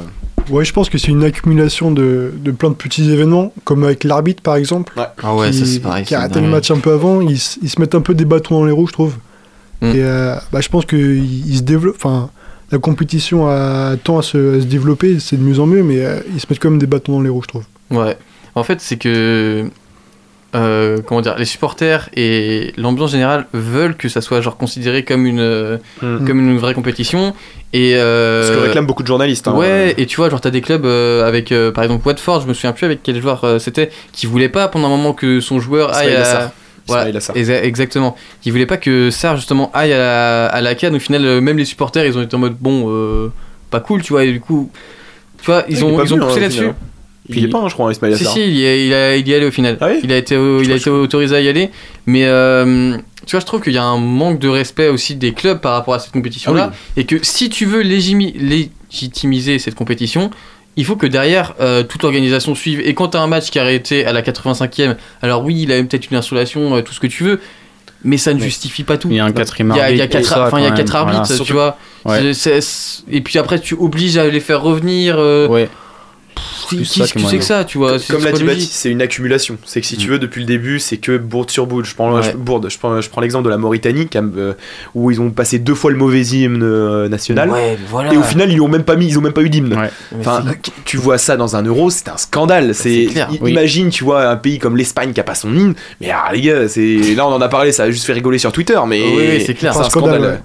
[0.51, 4.05] Ouais, je pense que c'est une accumulation de, de plein de petits événements, comme avec
[4.05, 4.93] l'arbitre par exemple.
[5.23, 6.05] Ah ouais, qui, ça c'est pareil.
[6.05, 8.61] qui a arrêté le match un peu avant, ils, se mettent un peu des bâtons
[8.61, 9.15] dans les roues, je trouve.
[9.81, 9.87] Mm.
[9.87, 11.97] Et euh, bah, je pense qu'ils ils se développent.
[11.97, 12.31] Enfin,
[12.71, 16.05] la compétition a, tend à se, à se développer, c'est de mieux en mieux, mais
[16.05, 17.65] euh, ils se mettent quand même des bâtons dans les roues, je trouve.
[17.91, 18.17] Ouais.
[18.55, 19.69] En fait, c'est que.
[20.57, 25.27] Euh, comment dire, les supporters et l'ambiance générale veulent que ça soit genre considéré comme
[25.27, 26.27] une, Mm.
[26.27, 27.35] comme une vraie compétition.
[27.73, 29.47] Et, euh, Ce que réclament beaucoup de journalistes.
[29.49, 29.55] hein.
[29.55, 32.47] Ouais, et tu vois, genre, t'as des clubs euh, avec, euh, par exemple, Watford, je
[32.49, 35.41] me souviens plus avec quel joueur euh, c'était, qui voulait pas pendant un moment que
[35.41, 36.53] son joueur aille à.
[36.89, 37.11] Voilà,
[37.65, 38.17] exactement.
[38.41, 40.95] Qui voulait pas que Sarr, justement, aille à la, à la canne.
[40.95, 43.33] Au final, même les supporters, ils ont été en mode, bon, euh,
[43.71, 44.71] pas cool, tu vois, et du coup.
[45.43, 46.69] Tu vois, ils ont, ils ont hein, poussé au là-dessus.
[47.27, 47.39] Final.
[47.43, 48.33] Il est pas, hein, je crois, Ismail Si, Assar.
[48.35, 49.77] si, il y, est- il, a- il y est allé au final.
[49.81, 51.71] Ah oui il a été, il a été autorisé à y aller.
[52.07, 55.33] Mais euh, tu vois, je trouve qu'il y a un manque de respect aussi des
[55.33, 56.71] clubs par rapport à cette compétition-là.
[56.73, 58.35] Ah Et que si tu veux légimi-
[58.91, 60.31] légitimiser cette compétition,
[60.77, 62.81] il faut que derrière euh, toute l'organisation suive.
[62.85, 65.73] Et quand tu as un match qui a arrêté à la 85e, alors oui, il
[65.73, 67.41] a peut-être une insolation, euh, tout ce que tu veux.
[68.05, 69.09] Mais ça ne justifie pas tout.
[69.11, 70.95] Il y a un quatrième Il il arbitre, quatre, ça, enfin, il y a quatre
[70.95, 71.45] arbitres, voilà.
[71.45, 71.79] tu vois.
[72.05, 72.33] Ouais.
[72.35, 75.17] C'est- c'est- et puis après, tu obliges à les faire revenir.
[75.19, 75.69] euh, Ouais.
[76.69, 77.99] Qui- plus qui- ça que moi, sais que ça, tu vois.
[77.99, 78.45] c'est- Comme c'est l'a dit.
[78.45, 79.57] Baptiste, c'est une accumulation.
[79.65, 81.85] C'est que si tu veux, depuis le début, c'est que bourde sur bourde.
[81.85, 82.23] Je prends, Ouais.
[82.23, 84.53] je, bourde, je prends, je prends l'exemple de la Mauritanie, euh,
[84.95, 87.51] où ils ont passé deux fois le mauvais hymne euh, national.
[87.51, 88.13] Ouais, voilà.
[88.13, 89.75] Et au final, ils ont même pas mis, ils ont même pas eu d'hymne.
[89.75, 89.91] Ouais.
[90.21, 90.45] Enfin,
[90.85, 92.75] tu vois ça dans un euro, c'est un scandale.
[92.75, 93.53] C'est, i- oui.
[93.53, 95.75] imagine, tu vois, un pays comme l'Espagne qui a pas son hymne.
[96.01, 98.39] Mais ah, les gars, c'est, là, on en a parlé, ça a juste fait rigoler
[98.39, 99.73] sur Twitter, mais Oui, c'est clair.
[99.73, 100.43] c'est un C'est un scandale, scandale.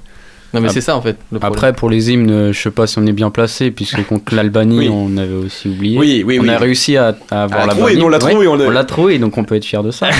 [0.53, 1.17] Non, mais Ah, c'est ça en fait.
[1.31, 1.39] le.
[1.41, 4.79] Après, pour les hymnes, je sais pas si on est bien placé, puisque contre l'Albanie,
[4.79, 4.89] Oui.
[4.91, 5.97] on avait aussi oublié.
[5.97, 8.83] Oui, oui, on a réussi à, à avoir la nous, on l'a trouvé, on l'a-
[8.83, 10.09] trouvé, donc on peut être fier de ça.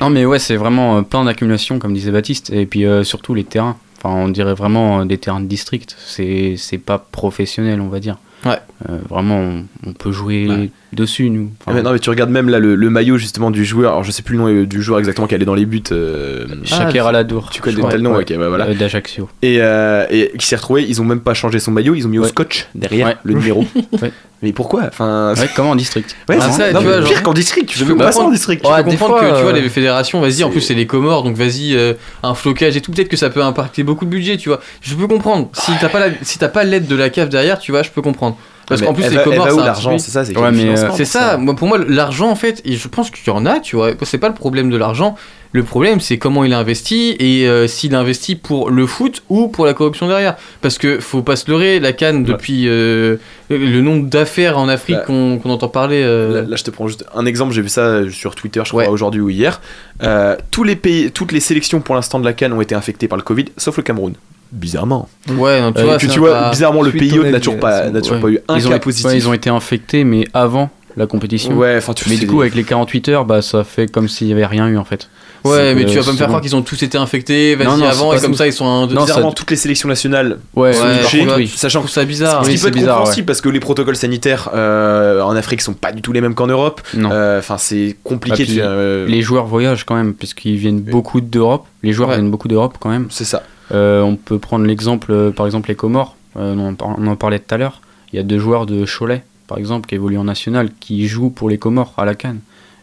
[0.00, 3.34] Non, mais ouais, c'est vraiment euh, plein d'accumulations, comme disait Baptiste, et puis euh, surtout
[3.34, 3.76] les terrains.
[3.98, 5.94] Enfin, on dirait vraiment euh, des terrains de district.
[6.06, 8.16] C'est c'est pas professionnel, on va dire.
[8.46, 8.56] Ouais.
[8.88, 10.70] Euh, vraiment, on, on peut jouer Ouais.
[10.92, 11.50] Dessus, nous.
[11.60, 13.92] Enfin, Ah, mais non, mais tu regardes même là le, le maillot justement du joueur.
[13.92, 15.82] Alors je sais plus le nom euh, du joueur exactement qui allait dans les buts.
[15.92, 17.50] euh, Shaker Ah, Aladour.
[17.50, 18.22] tu connais tel nom, Ouais.
[18.22, 18.66] ok, bah voilà.
[18.66, 19.28] Euh, D'Ajaccio.
[19.42, 22.10] Et, euh, et qui s'est retrouvé, ils ont même pas changé son maillot, ils ont
[22.10, 22.28] mis au Ouais.
[22.28, 23.16] scotch derrière Ouais.
[23.24, 23.64] le numéro.
[24.42, 26.16] Mais pourquoi Enfin, Ouais, comme en district.
[26.30, 27.68] ouais, Ah, c'est ça, non, tu mais vois, pire genre- qu'en district.
[27.68, 28.66] Tu Je veux pas ça en comprendre- district.
[28.66, 31.36] Ouais, comprendre que tu vois euh, les fédérations, vas-y, en plus c'est les Comores, donc
[31.36, 34.48] vas-y, euh, un flocage et tout, peut-être que ça peut impacter beaucoup de budget, tu
[34.48, 34.60] vois.
[34.80, 35.50] Je peux comprendre.
[35.52, 37.90] Si t'as pas la- si t'as pas l'aide de la CAF derrière, tu vois, je
[37.90, 38.38] peux comprendre.
[38.70, 41.68] Parce qu'en plus elle les c'est l'argent C'est ça, c'est Ouais, euh, ça, moi pour
[41.68, 44.28] moi l'argent en fait, et je pense qu'il y en a, tu vois, c'est pas
[44.28, 45.16] le problème de l'argent,
[45.52, 49.66] le problème c'est comment il investit et euh, s'il investit pour le foot ou pour
[49.66, 50.36] la corruption derrière.
[50.62, 53.16] Parce que faut pas se leurrer, la Cannes depuis euh,
[53.50, 56.02] le nombre d'affaires en Afrique Bah, qu'on entend parler.
[56.04, 58.70] euh, Là, là, je te prends juste un exemple, j'ai vu ça sur Twitter, je
[58.70, 58.88] crois, Ouais.
[58.88, 59.60] aujourd'hui ou hier.
[60.02, 63.08] Euh, tous les pays, toutes les sélections pour l'instant de la Cannes ont été infectées
[63.08, 64.14] par le Covid, sauf le Cameroun.
[64.52, 65.08] Bizarrement.
[65.36, 67.58] Ouais, non, tu Euh, vois, que tu vois, pas- bizarrement, le au hôte n'a toujours
[67.60, 68.22] pas, n'a toujours Ouais.
[68.22, 69.06] pas eu un ils ont, cas été- positif.
[69.06, 71.52] ouais, ils ont été infectés, mais avant la compétition.
[71.54, 74.26] Ouais, enfin, tu Mais du coup, avec les 48 heures, bah, ça fait comme s'il
[74.26, 75.08] y avait rien eu en fait.
[75.42, 77.54] Ouais, C'est mais que tu vas pas me faire croire qu'ils ont tous été infectés,
[77.54, 78.86] vas-y Non, non, avant, et comme ça ils sont un.
[78.88, 82.44] Non, bizarrement, ça- toutes les sélections nationales Ouais, sont touchées, sachant trouve ça bizarre.
[82.44, 85.62] Ce qui c'est peut être bizarre, compréhensible parce que les protocoles sanitaires euh, en Afrique
[85.62, 86.82] sont pas du tout les mêmes qu'en Europe.
[86.94, 87.08] Non.
[87.12, 90.90] Euh, Enfin, c'est compliqué Ah, euh, Les joueurs voyagent quand même, puisqu'ils viennent Oui.
[90.92, 91.64] beaucoup d'Europe.
[91.82, 92.16] Les joueurs Ouais.
[92.16, 93.06] viennent beaucoup d'Europe quand même.
[93.08, 93.42] C'est ça.
[93.72, 96.16] Euh, on peut prendre l'exemple, euh, par exemple, les Comores.
[96.36, 97.80] Euh, on, en par- on en parlait tout à l'heure.
[98.12, 101.30] Il y a deux joueurs de Cholet, par exemple, qui évoluent en national, qui jouent
[101.30, 102.40] pour les Comores à la Cannes.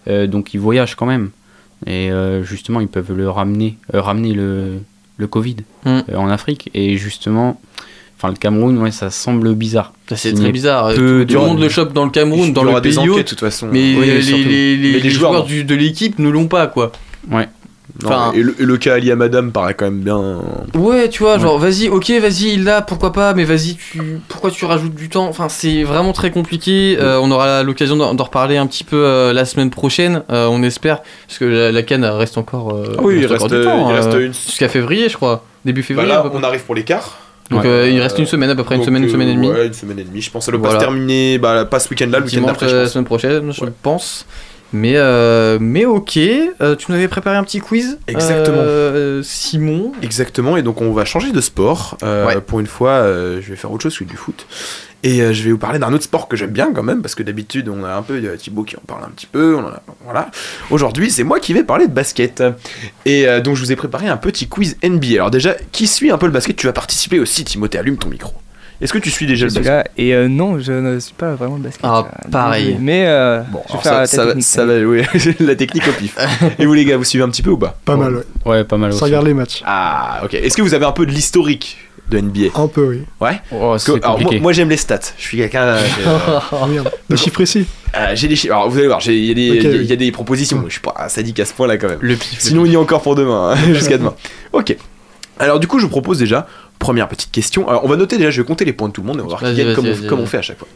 [0.08, 1.32] Euh, donc ils voyagent quand même.
[1.86, 4.80] Et euh, justement, ils peuvent le ramener, euh, ramener le,
[5.17, 5.89] le Covid Mm.
[5.89, 6.69] euh, en Afrique.
[6.73, 7.60] Et justement,
[8.17, 9.93] enfin le Cameroun, ouais, ça semble bizarre.
[10.15, 10.93] C'est très bizarre.
[10.95, 12.97] peu le monde le chope dans le Cameroun, Il dans y le aura des pays
[13.00, 13.67] enquêtes, hôte, de toute façon.
[13.71, 14.43] mais Oui, les, surtout.
[14.43, 16.91] les- les- Mais les les joueurs, du- de l'équipe ne l'ont pas, quoi.
[17.30, 17.47] Ouais.
[18.04, 20.40] Non, Enfin- et, le, et le cas Ali Amadam paraît quand même bien.
[20.76, 24.20] Ouais, tu vois, genre, vas-y, ok, vas-y, il l'a, pourquoi pas, mais vas-y, tu...
[24.28, 25.28] pourquoi tu rajoutes du temps?
[25.28, 26.98] Enfin, c'est vraiment très compliqué.
[27.00, 30.62] Euh, on aura l'occasion d'en reparler un petit peu euh, la semaine prochaine, euh, on
[30.62, 32.72] espère, parce que la, la canne reste encore.
[32.98, 34.34] Ah oui, il encore reste, du temps, il reste une.
[34.34, 35.44] Jusqu'à février, je crois.
[35.66, 36.12] Début Bah février.
[36.12, 37.18] à là, on arrive pour l'écart.
[37.50, 37.68] Donc, Ouais.
[37.70, 39.50] euh, il reste une semaine, à peu près une semaine, une semaine et demie.
[39.50, 40.22] Ouais, une semaine et demie.
[40.22, 41.38] Je pense que ça doit pas se terminer.
[41.40, 43.72] Bah, pas ce week-end-là, le week-end d'après, la semaine prochaine, je Ouais.
[43.82, 44.26] pense.
[44.73, 47.99] Mais, euh, mais ok, euh, tu nous avais préparé un petit quiz.
[48.08, 48.58] Exactement.
[48.60, 49.93] Euh, Simon.
[50.01, 51.97] Exactement, et donc on va changer de sport.
[52.03, 52.39] Ouais.
[52.41, 54.45] Pour une fois, je vais faire autre chose que du foot.
[55.03, 57.23] Et je vais vous parler d'un autre sport que j'aime bien quand même, parce que
[57.23, 59.56] d'habitude on a un peu Thibaut qui en parle un petit peu.
[59.56, 60.32] On en a- voilà.
[60.69, 62.43] Aujourd'hui, c'est moi qui vais parler de basket.
[63.06, 65.13] Et donc je vous ai préparé un petit quiz NBA.
[65.15, 66.56] Alors déjà, qui suit un peu le basket?
[66.58, 67.77] Tu vas participer aussi, Timothée.
[67.77, 68.34] Allume ton micro.
[68.80, 69.86] Est-ce que tu suis déjà Je le suis basket?
[69.86, 71.82] là et euh, non, je ne suis pas vraiment le basket.
[71.84, 72.78] Ah, euh, pareil.
[72.80, 74.46] Mais euh, Bon, je vais alors faire ça, la ça va, technique.
[74.46, 75.06] ça va jouer
[75.40, 76.16] la technique au pif.
[76.60, 77.76] Et vous les gars, vous suivez un petit peu ou pas?
[77.86, 78.24] Pas mal, ouais.
[78.46, 79.06] Ouais, pas mal Ça aussi.
[79.06, 79.63] regarde les matchs.
[79.66, 80.34] Ah, ok.
[80.36, 81.78] Est-ce que vous avez un peu de l'historique
[82.10, 83.02] de NBA Un peu, oui.
[83.20, 83.42] Ouais?
[83.52, 84.99] Oh, Parce que- alors, moi, moi, j'aime les stats.
[85.18, 85.64] Je suis quelqu'un.
[85.64, 85.82] euh,
[86.70, 86.91] merde.
[87.10, 87.66] Des chiffres précis.
[87.97, 88.54] Euh, j'ai des chiffres.
[88.54, 89.86] Alors vous allez voir, il y, a des- Ok, il y a- oui.
[89.88, 90.64] y a des propositions.
[90.68, 91.97] Je suis pas sadique à ce point-là quand même.
[92.01, 92.38] Le pif.
[92.39, 94.14] Sinon, il y a encore pour demain, hein, jusqu'à demain.
[94.54, 94.78] Ok.
[95.39, 96.47] Alors du coup, je vous propose déjà
[96.80, 97.67] Première petite question.
[97.67, 99.21] Alors, on va noter déjà, je vais compter les points de tout le monde et
[99.21, 100.30] on va voir qui Vas-y, gagne vas-y, comme, on- vas-y, comme on vas-y.
[100.32, 100.67] fait à chaque fois.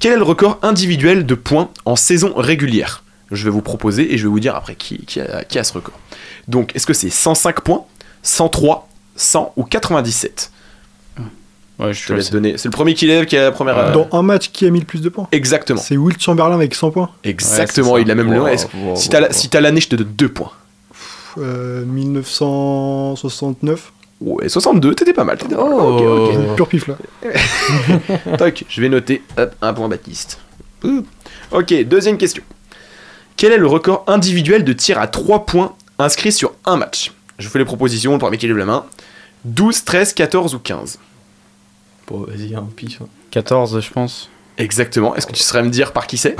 [0.00, 3.04] Quel est le record individuel de points en saison régulière?
[3.30, 5.64] Je vais vous proposer et je vais vous dire après qui, qui a, qui a
[5.64, 5.98] ce record.
[6.48, 7.84] Donc, est-ce que c'est 105 points,
[8.22, 10.50] 103, 100 ou 97
[11.78, 12.56] Ouais, Je te laisse donner.
[12.56, 13.76] C'est le premier qui lève qui a la première.
[13.78, 15.28] euh, Dans un match, qui a mis le plus de points?
[15.32, 15.78] Exactement.
[15.80, 17.10] C'est Will Chamberlain avec 100 points?
[17.22, 18.42] Exactement, Ouais, il a même le nom.
[18.44, 19.32] Wow, Est-ce- wow, Si t'as la- wow.
[19.34, 20.52] si t'as l'année, je te donne 2 points.
[21.38, 23.92] Euh, 1969.
[24.20, 25.36] Ouais, 62, t'étais pas mal.
[25.36, 25.72] t'étais pas mal.
[25.74, 25.98] Oh.
[25.98, 26.32] Ok, ok.
[26.32, 26.96] J'ai une pure pif là.
[28.38, 29.22] Toc, je vais noter.
[29.36, 30.38] Hop, un point Baptiste.
[30.84, 31.04] Ouh.
[31.52, 32.42] Ok, deuxième question.
[33.36, 37.12] Quel est le record individuel de tir à 3 points inscrit sur un match?
[37.38, 38.86] Je vous fais les propositions, le premier qui lève la main.
[39.44, 40.98] 12, 13, 14 ou 15
[42.08, 43.00] Bon, vas-y, un pif.
[43.32, 44.30] 14, je pense.
[44.56, 45.14] Exactement.
[45.14, 46.36] Est-ce que tu saurais me dire par qui c'est?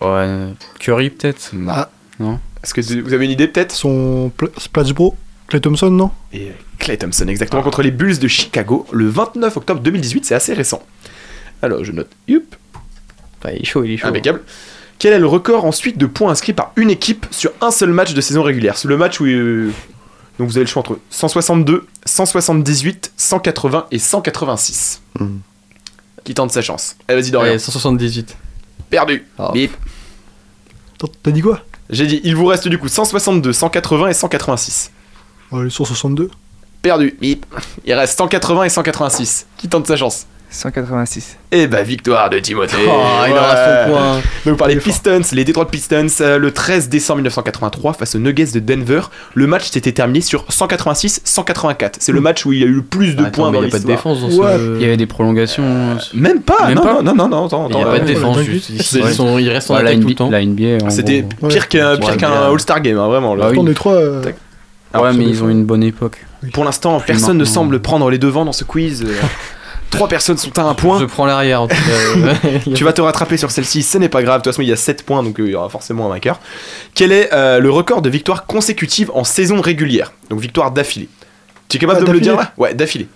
[0.00, 0.46] Ouais,
[0.78, 1.50] Curry peut-être?
[1.68, 1.90] Ah.
[2.18, 2.38] Non?
[2.64, 3.72] Est-ce que vous avez une idée peut-être?
[3.72, 5.14] Son pl- Splash Bro,
[5.50, 6.10] Clay Thompson, non?
[6.32, 10.54] Et Clay Thompson, exactement, contre les Bulls de Chicago, le 29 octobre 2018, c'est assez
[10.54, 10.82] récent.
[11.60, 12.08] Alors, je note.
[12.28, 12.56] Youp.
[13.38, 14.06] Enfin, il est chaud, il est chaud.
[14.06, 14.42] Impeccable.
[14.98, 18.14] Quel est le record ensuite de points inscrits par une équipe sur un seul match
[18.14, 18.76] de saison régulière?
[18.78, 19.26] C'est le match où.
[19.26, 19.70] euh,
[20.38, 25.02] donc vous avez le choix entre 162, 178, 180 et 186.
[25.18, 25.38] Hmm.
[26.24, 26.96] Qui tente sa chance?
[27.08, 27.50] Allez, vas-y, Dorian.
[27.50, 28.36] Allez, 178.
[28.88, 29.26] Perdu.
[29.38, 29.50] Oh.
[29.52, 29.72] Bip.
[31.22, 31.60] T'as dit quoi?
[31.88, 34.92] J'ai dit, il vous reste du coup 162, 180 et 186.
[35.52, 36.30] Allez, 162.
[36.82, 37.14] Perdu.
[37.20, 37.44] Bip.
[37.84, 39.46] Il reste 180 et 186.
[39.58, 41.36] Qui tente sa chance 186.
[41.52, 42.74] Eh bah victoire de Timothée.
[42.84, 42.90] Oh,
[43.28, 43.84] il aura Ouais.
[43.86, 44.20] son point.
[44.46, 48.46] Donc par les Pistons, les Detroit Pistons, euh, le 13 décembre 1983 face aux Nuggets
[48.54, 49.02] de Denver,
[49.34, 51.96] le match s'était terminé sur 186-184.
[52.00, 53.66] C'est le match où il y a eu le plus de points mais dans il
[53.66, 54.56] y a pas de défense dans Ouais.
[54.58, 54.74] ce.
[54.76, 55.62] Il y avait des prolongations.
[56.14, 58.06] Même pas, Même non, pas non, non, non, attends, Il n'y a pas de euh,
[58.06, 58.38] défense.
[58.40, 60.30] Ils, restent en attaque tout le temps.
[60.30, 63.36] la NBA, en C'était pire qu'un euh, All-Star Game, hein, vraiment.
[63.36, 63.44] là.
[63.46, 63.54] Ah oui.
[63.54, 64.00] Attends, on est trois.
[64.92, 65.02] Tac.
[65.02, 66.24] ouais, mais ils ont une bonne époque.
[66.52, 69.04] Pour l'instant, personne ne semble prendre les devants dans ce quiz.
[69.04, 69.12] euh.
[69.90, 71.00] Trois personnes sont à un point.
[71.00, 72.34] Je prends l'arrière en tout cas.
[72.74, 74.38] Tu vas te rattraper sur celle-ci, ce n'est pas grave.
[74.40, 76.10] De toute façon, il y a 7 points, donc euh, il y aura forcément un
[76.10, 76.38] vainqueur.
[76.94, 80.12] Quel est euh, le record de victoires consécutives en saison régulière?
[80.28, 81.08] Donc victoire d'affilée.
[81.68, 82.52] Tu es capable Ah, de me le dire là?
[82.56, 83.08] Ouais, d'affilée.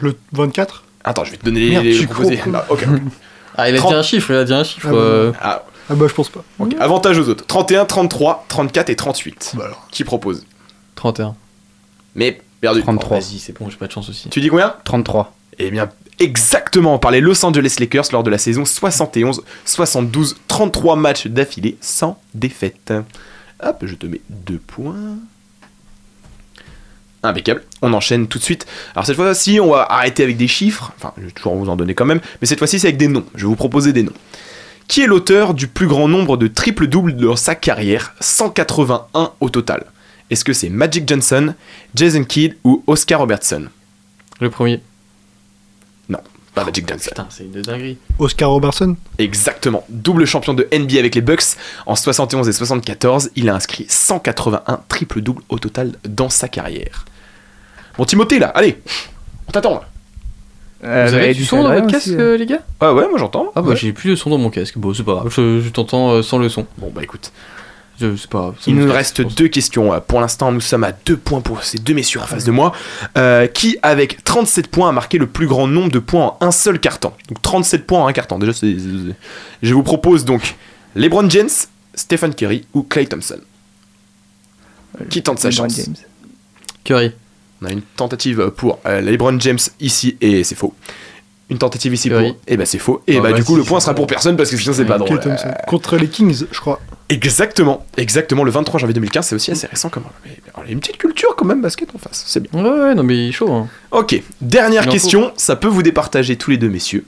[0.00, 2.36] Le 24 Attends, je vais te donner les, Merde, les suis proposés.
[2.36, 2.50] con.
[2.50, 2.84] Non, ok.
[3.56, 3.90] Ah, il a 30.
[3.92, 4.86] dit un chiffre, il a dit un chiffre.
[4.88, 6.44] Ah, bah, euh, Ah, Ah bah je pense pas.
[6.78, 9.52] Avantage aux autres 31, 33, 34 et 38.
[9.54, 9.86] Bah alors.
[9.90, 10.44] Qui propose?
[11.00, 11.34] 31.
[12.14, 12.82] Mais perdu.
[12.82, 13.20] 33.
[13.20, 14.28] Vas-y, c'est bon, j'ai pas de chance aussi.
[14.28, 15.34] Tu dis combien 33.
[15.58, 15.88] Eh bien,
[16.18, 22.20] exactement, par les Los Angeles Lakers lors de la saison 71-72, 33 matchs d'affilée sans
[22.34, 22.92] défaite.
[23.62, 25.16] Hop, je te mets 2 points.
[27.22, 27.62] Impeccable.
[27.80, 28.66] On enchaîne tout de suite.
[28.94, 30.92] Alors cette fois-ci, on va arrêter avec des chiffres.
[30.96, 32.20] Enfin, je vais toujours vous en donner quand même.
[32.40, 33.24] Mais cette fois-ci, c'est avec des noms.
[33.34, 34.12] Je vais vous proposer des noms.
[34.88, 38.14] Qui est l'auteur du plus grand nombre de triple-doubles dans sa carrière?
[38.20, 39.84] 181 au total.
[40.30, 41.54] Est-ce que c'est Magic Johnson,
[41.94, 43.66] Jason Kidd ou Oscar Robertson?
[44.40, 44.80] Le premier.
[46.52, 47.10] Pas Magic Johnson.
[47.10, 47.96] Putain, c'est une dinguerie.
[48.18, 48.96] Oscar Robertson?
[49.18, 49.84] Exactement.
[49.88, 51.44] Double champion de NBA avec les Bucks
[51.86, 53.30] en 71 et 74.
[53.36, 57.04] Il a inscrit 181 triple-doubles au total dans sa carrière.
[57.96, 58.82] Bon, Timothée, là, allez,
[59.46, 59.74] on t'attend.
[59.74, 59.88] là.
[60.82, 62.34] Euh, Vous avez du son dans votre aussi, casque, euh.
[62.34, 62.62] euh, les gars?
[62.80, 63.52] Ah ouais, moi j'entends.
[63.54, 63.76] Ah bah Ouais.
[63.76, 64.76] j'ai plus de son dans mon casque.
[64.76, 66.66] Bon, c'est pas grave, je, je t'entends euh, sans le son.
[66.78, 67.30] Bon, bah écoute.
[68.30, 69.92] Pas Il nous reste deux questions.
[69.92, 72.50] Euh, Pour l'instant, nous sommes à deux points pour ces deux messieurs en face de
[72.50, 72.72] moi.
[73.18, 76.50] Euh, qui, avec 37 points, a marqué le plus grand nombre de points en un
[76.52, 77.12] seul carton?
[77.28, 78.38] Donc 37 points en un carton.
[78.38, 78.74] Déjà, c'est.
[78.78, 79.14] c'est-
[79.62, 80.56] Je vous propose donc
[80.94, 81.48] LeBron James,
[81.94, 83.38] Stephen Curry ou Clay Thompson.
[85.08, 85.76] Qui tente sa LeBron chance?
[85.76, 85.94] James.
[86.84, 87.12] Curry.
[87.62, 90.74] On a une tentative pour euh, LeBron James ici et c'est faux.
[91.50, 92.20] Une tentative ici pour.
[92.46, 93.02] Et bah c'est faux.
[93.06, 94.98] Et Ah, bah du coup le point sera pour personne parce que sinon c'est pas
[94.98, 95.20] drôle.
[95.26, 95.36] Euh,
[95.66, 96.80] Contre les Kings, je crois.
[97.08, 100.04] Exactement, exactement le 23 janvier 2015, c'est aussi assez récent comme.
[100.24, 102.62] Mais, il y a une petite culture quand même basket en face, c'est bien.
[102.62, 103.50] Ouais, ouais, non mais il est chaud.
[103.52, 103.68] Hein.
[103.90, 107.04] Ok, dernière question, ça peut vous départager tous les deux messieurs.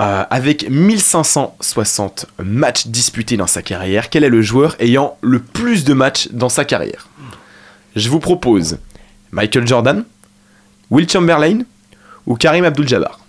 [0.00, 5.84] Euh, avec 1560 matchs disputés dans sa carrière, quel est le joueur ayant le plus
[5.84, 7.08] de matchs dans sa carrière?
[7.94, 8.78] Je vous propose
[9.32, 10.04] Michael Jordan,
[10.90, 11.60] Will Chamberlain
[12.26, 13.20] ou Karim Abdul-Jabbar?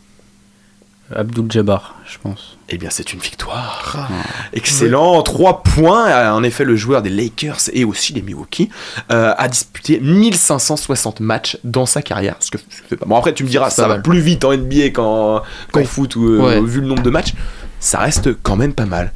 [1.13, 2.57] Abdul Jabbar, je pense.
[2.69, 4.09] Eh bien, c'est une victoire.
[4.53, 5.21] Excellent.
[5.21, 6.07] 3 points.
[6.07, 8.69] Euh, En effet, le joueur des Lakers et aussi des Milwaukee
[9.11, 12.35] euh, a disputé 1560 matchs dans sa carrière.
[12.39, 13.05] Ce que fait pas.
[13.05, 15.41] Bon, après, tu me diras, ça va plus vite en NBA qu'en
[15.71, 15.85] qu'en Ouais.
[15.85, 16.61] foot ou, euh, Ouais.
[16.61, 17.33] vu le nombre de matchs.
[17.79, 19.11] Ça reste quand même pas mal.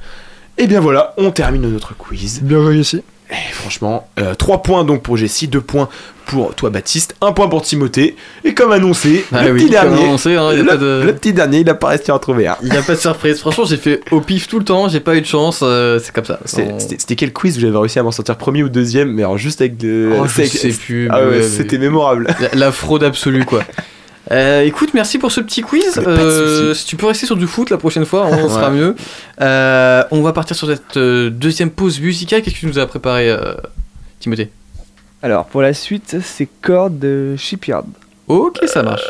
[0.57, 2.41] Et bien voilà, on termine notre quiz.
[2.43, 3.01] Bien joué ici.
[3.29, 4.07] Et franchement,
[4.37, 5.89] 3 points donc pour Jessie, 2 points
[6.27, 8.15] pour toi Baptiste, 1 point pour Timothée.
[8.45, 11.33] Et comme annoncé, Ah le oui, petit dernier, annoncé, hein, le, pas de- le petit
[11.33, 12.49] dernier, il a pas resté à en trouver.
[12.63, 13.39] Il n'y a pas de surprise.
[13.39, 16.13] Franchement, j'ai fait au pif tout le temps, j'ai pas eu de chance, euh, c'est
[16.13, 16.39] comme ça.
[16.45, 19.37] C'était- On- quel quiz où j'avais réussi à m'en sortir premier ou deuxième, mais alors
[19.37, 20.09] juste avec de.
[20.17, 21.09] Oh, je sais plus.
[21.11, 22.27] Ah ouais, mais- c'était mémorable.
[22.39, 23.63] La, la fraude absolue, quoi.
[24.31, 26.01] Euh, écoute, merci pour ce petit quiz.
[26.05, 28.75] Euh, si tu peux rester sur du foot la prochaine fois, on sera Ouais.
[28.77, 28.95] mieux.
[29.41, 32.41] Euh, on va partir sur cette deuxième pause musicale.
[32.41, 33.53] Qu'est-ce que tu nous as préparé, euh,
[34.19, 34.49] Timothée?
[35.23, 37.85] Alors, pour la suite, c'est Cord de Shipyard.
[38.27, 39.03] Ok, ça marche.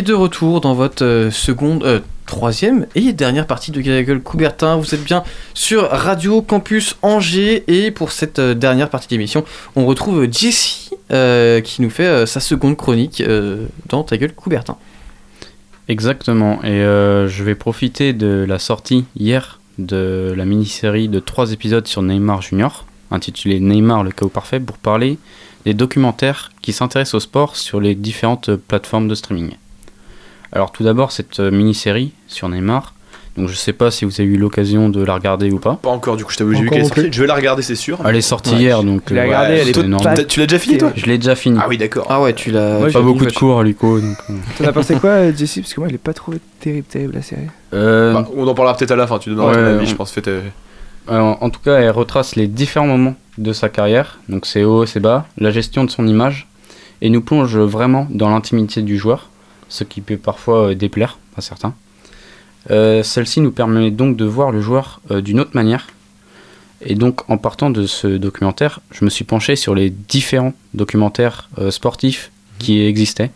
[0.00, 4.76] Et de retour dans votre euh, seconde, euh, troisième et dernière partie de Gueule Coubertin.
[4.76, 9.44] Vous êtes bien sur Radio Campus Angers et pour cette euh, dernière partie d'émission,
[9.76, 13.22] on retrouve Jessie euh, qui nous fait euh, sa seconde chronique
[13.90, 14.78] dans Ta gueule Coubertin.
[15.86, 21.86] Exactement, et je vais profiter de la sortie hier de la mini-série de trois épisodes
[21.86, 25.18] sur Neymar Junior, intitulée Neymar le chaos parfait, pour parler
[25.66, 29.56] des documentaires qui s'intéressent au sport sur les différentes plateformes de streaming.
[30.52, 32.94] Alors tout d'abord cette euh, mini-série sur Neymar,
[33.36, 35.78] donc je sais pas si vous avez eu l'occasion de la regarder ou pas.
[35.80, 37.08] Pas encore, du coup, je t'avoue, j'ai vu qu'elle est sortie.
[37.12, 37.98] Je vais la regarder, c'est sûr.
[38.04, 38.60] Elle est sortie Ouais.
[38.60, 40.14] hier, donc Tu l'as euh, regardée, elle est c'est pas- énorme.
[40.28, 41.58] Tu l'as déjà fini, toi Je l'ai déjà fini.
[41.62, 42.06] Ah oui, d'accord.
[42.10, 42.90] Ah ouais, tu l'as.
[42.92, 44.00] Pas beaucoup de cours, Luco.
[44.00, 44.34] Donc, euh.
[44.58, 47.22] T'en as pensé quoi, Jessie Parce que moi, je l'ai pas trouvé terrible, terrible la
[47.22, 47.42] série.
[47.72, 49.86] Euh, Bah, on en parlera peut-être à la fin, tu donneras Ouais, ton avis, on-
[49.86, 50.14] je pense.
[50.26, 50.40] Euh,
[51.08, 54.84] Euh, en tout cas, elle retrace les différents moments de sa carrière, donc ses hauts,
[54.86, 56.46] ses bas, la gestion de son image,
[57.00, 59.29] et nous plonge vraiment dans l'intimité du joueur,
[59.70, 61.74] ce qui peut parfois euh, déplaire à certains.
[62.70, 65.86] Euh, Celle-ci nous permet donc de voir le joueur euh, d'une autre manière.
[66.82, 71.48] Et donc, en partant de ce documentaire, je me suis penché sur les différents documentaires
[71.58, 73.30] euh, sportifs qui existaient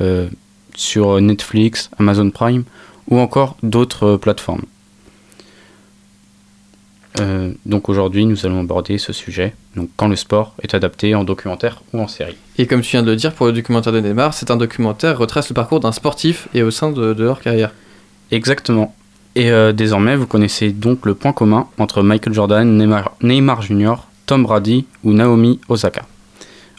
[0.00, 0.28] euh,
[0.74, 2.64] sur Netflix, Amazon Prime
[3.08, 4.62] ou encore d'autres plateformes.
[7.20, 11.24] Euh, donc aujourd'hui, nous allons aborder ce sujet, donc quand le sport est adapté en
[11.24, 12.36] documentaire ou en série.
[12.56, 15.18] Et comme tu viens de le dire, pour le documentaire de Neymar, c'est un documentaire
[15.18, 17.72] retrace le parcours d'un sportif et au sein de, de leur carrière.
[18.30, 18.94] Exactement.
[19.34, 23.94] Et euh, désormais, vous connaissez donc le point commun entre Michael Jordan, Neymar, Neymar Jr.,
[24.26, 26.02] Tom Brady ou Naomi Osaka.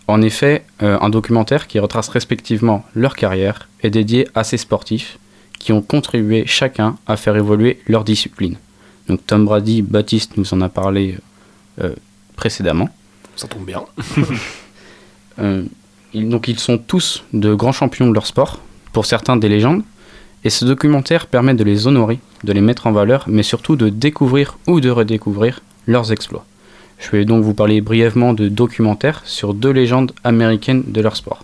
[0.07, 5.17] En effet, euh, un documentaire qui retrace respectivement leur carrière est dédié à ces sportifs
[5.59, 8.57] qui ont contribué chacun à faire évoluer leur discipline.
[9.07, 11.17] Donc Tom Brady, Baptiste nous en a parlé
[11.81, 11.93] euh,
[12.35, 12.89] précédemment.
[13.35, 13.83] Ça tombe bien.
[15.39, 15.63] Euh,
[16.13, 18.59] ils- donc ils sont tous de grands champions de leur sport,
[18.91, 19.81] pour certains des légendes,
[20.43, 23.89] et ce documentaire permet de les honorer, de les mettre en valeur, mais surtout de
[23.89, 26.45] découvrir ou de redécouvrir leurs exploits.
[26.99, 31.43] Je vais donc vous parler brièvement de documentaires sur deux légendes américaines de leur sport.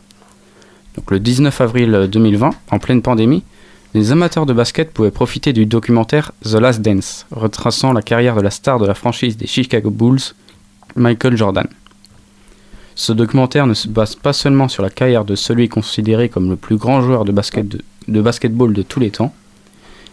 [0.96, 3.44] Donc le 19 avril 2020, en pleine pandémie,
[3.96, 8.42] les amateurs de basket pouvaient profiter du documentaire The Last Dance, retraçant la carrière de
[8.42, 10.22] la star de la franchise des Chicago Bulls,
[10.96, 11.68] Michael Jordan.
[12.94, 16.56] Ce documentaire ne se base pas seulement sur la carrière de celui considéré comme le
[16.56, 19.34] plus grand joueur de, basket de, basketball de tous les temps,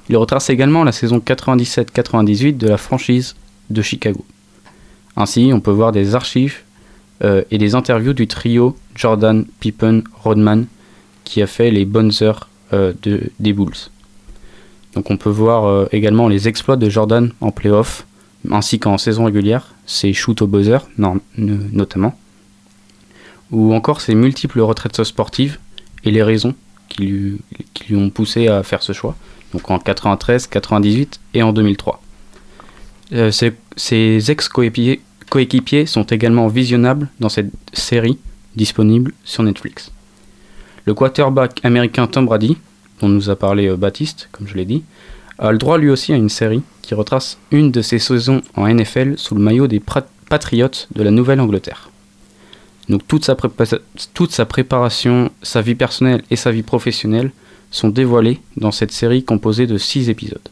[0.09, 3.35] il retrace également la saison 97-98 de la franchise
[3.70, 4.24] de Chicago.
[5.16, 6.61] Ainsi, on peut voir des archives
[7.24, 10.66] euh, et des interviews du trio Jordan, Pippen, Rodman
[11.24, 13.91] qui a fait les bonnes heures de, des Bulls.
[14.97, 18.07] Donc on peut voir euh, également les exploits de Jordan en playoff,
[18.51, 20.79] ainsi qu'en saison régulière, ses shoots au buzzer
[21.37, 22.19] notamment,
[23.51, 25.59] ou encore ses multiples retraites sportives
[26.05, 26.55] et les raisons
[26.89, 29.17] qui lui, ont poussé à faire ce choix,
[29.53, 32.01] donc en 93, 98 et en 2003.
[33.12, 38.19] Euh, ses, ses ex-coéquipiers coéquipiers sont également visionnables dans cette série
[38.55, 39.91] disponible sur Netflix.
[40.87, 42.57] Le quarterback américain Tom Brady,
[43.01, 44.84] dont nous a parlé euh, Baptiste, comme je l'ai dit,
[45.37, 48.72] a le droit lui aussi à une série qui retrace une de ses saisons en
[48.72, 49.82] NFL sous le maillot des
[50.28, 51.91] Patriots de la Nouvelle-Angleterre.
[52.89, 53.34] Donc toute sa,
[54.47, 57.32] préparation, sa vie personnelle et sa vie professionnelle
[57.72, 60.49] sont dévoilées dans cette série composée de 6 épisodes.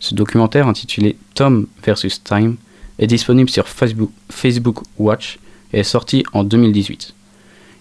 [0.00, 2.56] Ce documentaire intitulé Tom vs Time
[2.98, 5.38] est disponible sur Facebook Watch
[5.72, 7.14] et est sorti en 2018.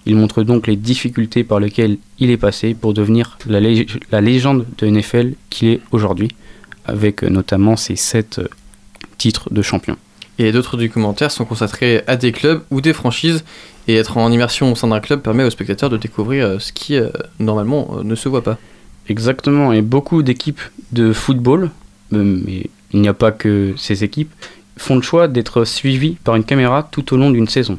[0.05, 4.21] Il montre donc les difficultés par lesquelles il est passé pour devenir la, lég- la
[4.21, 6.29] légende de NFL qu'il est aujourd'hui,
[6.85, 8.41] avec euh, notamment ses 7
[9.17, 9.97] titres de champion.
[10.39, 13.43] Et d'autres documentaires sont consacrés à des clubs ou des franchises.
[13.87, 16.71] Et être en immersion au sein d'un club permet aux spectateurs de découvrir euh, ce
[16.71, 18.57] qui, euh, normalement, euh, ne se voit pas.
[19.09, 21.71] Exactement, et beaucoup d'équipes de football,
[22.13, 24.31] euh, mais il n'y a pas que ces équipes,
[24.77, 27.77] font le choix d'être suivies par une caméra tout au long d'une saison.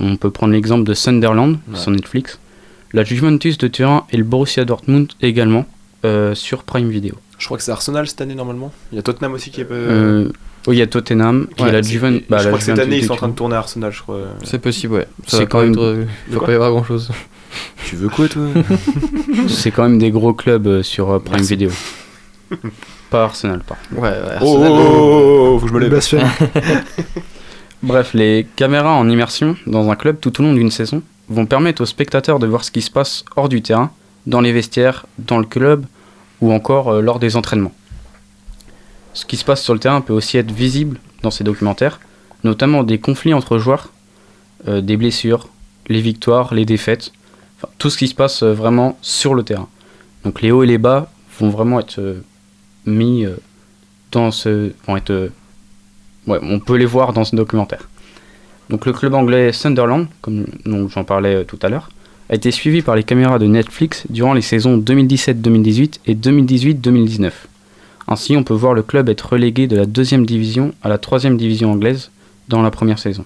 [0.00, 1.78] On peut prendre l'exemple de Sunderland Ouais.
[1.78, 2.38] sur Netflix,
[2.92, 5.66] la Juventus de Turin et le Borussia Dortmund également
[6.04, 7.14] euh, sur Prime Video.
[7.38, 8.72] Je crois que c'est Arsenal cette année normalement.
[8.92, 9.66] Il y a Tottenham aussi qui est.
[9.70, 10.28] Euh,
[10.66, 12.64] oui, il y a Tottenham, et Ouais, la c'est- Juven, je bah, la crois que
[12.64, 14.20] cette Juventus année ils sont en train de tourner à Arsenal, je crois.
[14.44, 15.08] C'est possible, ouais.
[15.26, 17.10] Ça C'est va quand pas même- être, euh, va pas y avoir grand chose.
[17.86, 18.42] Tu veux quoi toi
[19.48, 21.50] C'est quand même des gros clubs euh, sur euh, Prime Merci.
[21.54, 21.70] Video.
[23.10, 24.00] Pas Arsenal, par contre.
[24.02, 27.24] Ouais, ouais, Oh, Arsenal, oh, euh, oh, oh, faut que je me lève.
[27.84, 31.82] Bref, les caméras en immersion dans un club tout au long d'une saison vont permettre
[31.82, 33.90] aux spectateurs de voir ce qui se passe hors du terrain,
[34.26, 35.84] dans les vestiaires, dans le club
[36.40, 37.74] ou encore euh, lors des entraînements.
[39.12, 42.00] Ce qui se passe sur le terrain peut aussi être visible dans ces documentaires,
[42.42, 43.90] notamment des conflits entre joueurs,
[44.66, 45.50] euh, des blessures,
[45.88, 47.12] les victoires, les défaites,
[47.76, 49.68] tout ce qui se passe euh, vraiment sur le terrain.
[50.24, 52.16] Donc les hauts et les bas vont vraiment être
[52.86, 53.26] mis
[54.10, 54.72] dans ce...
[54.86, 55.30] vont être...
[56.26, 57.88] on peut les voir dans ce documentaire.
[58.70, 60.46] Donc le club anglais Sunderland, comme
[60.88, 61.90] j'en parlais euh, tout à l'heure,
[62.30, 67.30] a été suivi par les caméras de Netflix durant les saisons 2017-2018 et 2018-2019.
[68.08, 71.36] Ainsi, on peut voir le club être relégué de la deuxième division à la troisième
[71.36, 72.10] division anglaise
[72.48, 73.24] dans la première saison.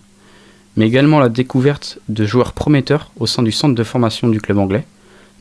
[0.76, 4.58] Mais également la découverte de joueurs prometteurs au sein du centre de formation du club
[4.58, 4.86] anglais,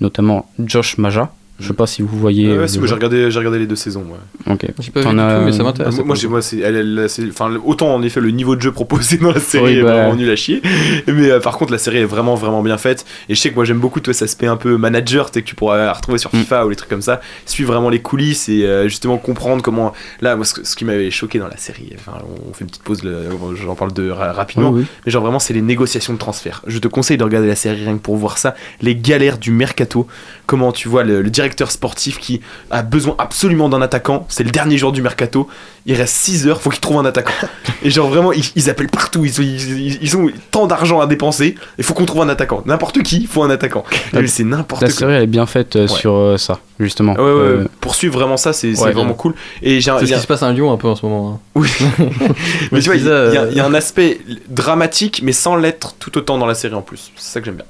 [0.02, 1.32] notamment Josh Maja.
[1.60, 2.48] Je sais pas si vous voyez.
[2.50, 4.04] Ouais, euh, ouais, si, j'ai regardé, j'ai regardé les deux saisons.
[4.04, 4.54] Ouais.
[4.54, 4.62] Ok.
[4.80, 5.96] J'ai pas vu du tout, mais ça m'intéresse.
[5.96, 8.62] moi, moi, j'ai- moi, c'est, elle, elle, c'est- enfin, autant en effet le niveau de
[8.62, 9.94] jeu proposé dans la série Oui, est bah.
[9.94, 10.62] vraiment nul à chier,
[11.08, 13.06] mais euh, par contre la série est vraiment vraiment bien faite.
[13.28, 15.56] Et je sais que moi j'aime beaucoup tout cet aspect un peu manager, que tu
[15.56, 16.38] pourras retrouver sur Mm.
[16.38, 17.22] FIFA ou les trucs comme ça.
[17.48, 19.94] Suivre vraiment les coulisses et euh, justement comprendre comment.
[20.22, 23.04] Là, moi, ce, qui m'avait choqué dans la série, enfin, on fait une petite pause,
[23.04, 23.24] le-
[23.56, 24.70] j'en parle de ra- rapidement.
[24.70, 24.88] Oui, oui.
[25.06, 26.62] Mais genre vraiment, c'est les négociations de transfert.
[26.68, 28.54] Je te conseille de regarder la série rien que pour voir ça.
[28.82, 30.06] Les galères du mercato.
[30.46, 32.42] Comment tu vois le, le directeur sportif qui
[32.72, 34.26] a besoin absolument d'un attaquant.
[34.30, 35.48] C'est le dernier jour du mercato.
[35.86, 37.32] Il reste 6 heures, faut qu'il trouve un attaquant.
[37.84, 39.24] Et genre vraiment, ils, ils appellent partout.
[39.24, 41.56] Ils, ont- ils, ils ont tant d'argent à dépenser.
[41.78, 42.62] Il faut qu'on trouve un attaquant.
[42.66, 43.86] N'importe qui, il faut un attaquant.
[44.12, 44.98] La- Et c'est n'importe La quoi.
[44.98, 45.88] série elle est bien faite euh, Ouais.
[45.88, 47.14] sur euh, ça, justement.
[47.14, 47.20] Ouais.
[47.22, 49.34] Euh, Pour suivre vraiment ça, c'est vraiment cool.
[49.62, 51.06] Et j'ai un- C'est il ce qui se passe à Lyon un peu en ce
[51.06, 51.34] moment.
[51.36, 51.40] hein.
[51.56, 51.70] Oui.
[52.74, 54.20] mais tu vois, y, y il y a un aspect
[54.50, 57.12] dramatique, mais sans l'être tout autant dans la série en plus.
[57.16, 57.66] C'est ça que j'aime bien.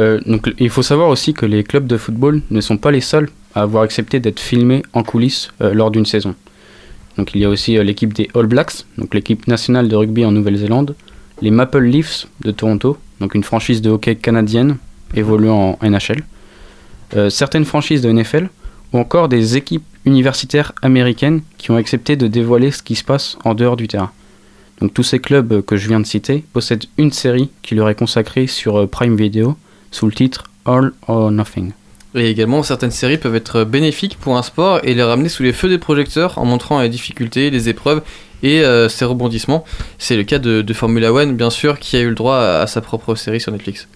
[0.00, 3.00] Euh, donc, il faut savoir aussi que les clubs de football ne sont pas les
[3.00, 6.34] seuls à avoir accepté d'être filmés en coulisses euh, lors d'une saison.
[7.18, 10.24] Donc il y a aussi euh, l'équipe des All Blacks, donc l'équipe nationale de rugby
[10.24, 10.94] en Nouvelle-Zélande,
[11.42, 14.78] les Maple Leafs de Toronto, donc une franchise de hockey canadienne
[15.14, 16.22] évoluant en NHL,
[17.28, 18.48] certaines franchises de NFL,
[18.94, 23.36] ou encore des équipes universitaires américaines qui ont accepté de dévoiler ce qui se passe
[23.44, 24.10] en dehors du terrain.
[24.80, 27.94] Donc tous ces clubs que je viens de citer possèdent une série qui leur est
[27.94, 29.58] consacrée sur Prime Video
[29.92, 31.72] sous le titre All or Nothing.
[32.14, 35.52] Et également, certaines séries peuvent être bénéfiques pour un sport et les ramener sous les
[35.52, 38.02] feux des projecteurs en montrant les difficultés, les épreuves
[38.42, 39.64] et euh, ses rebondissements.
[39.98, 42.60] C'est le cas de, de Formula One, bien sûr, qui a eu le droit à,
[42.62, 43.88] à sa propre série sur Netflix.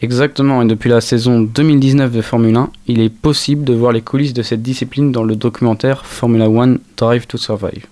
[0.00, 4.00] Exactement, et depuis la saison 2019 de Formule 1, il est possible de voir les
[4.00, 7.84] coulisses de cette discipline dans le documentaire Formula One Drive to Survive.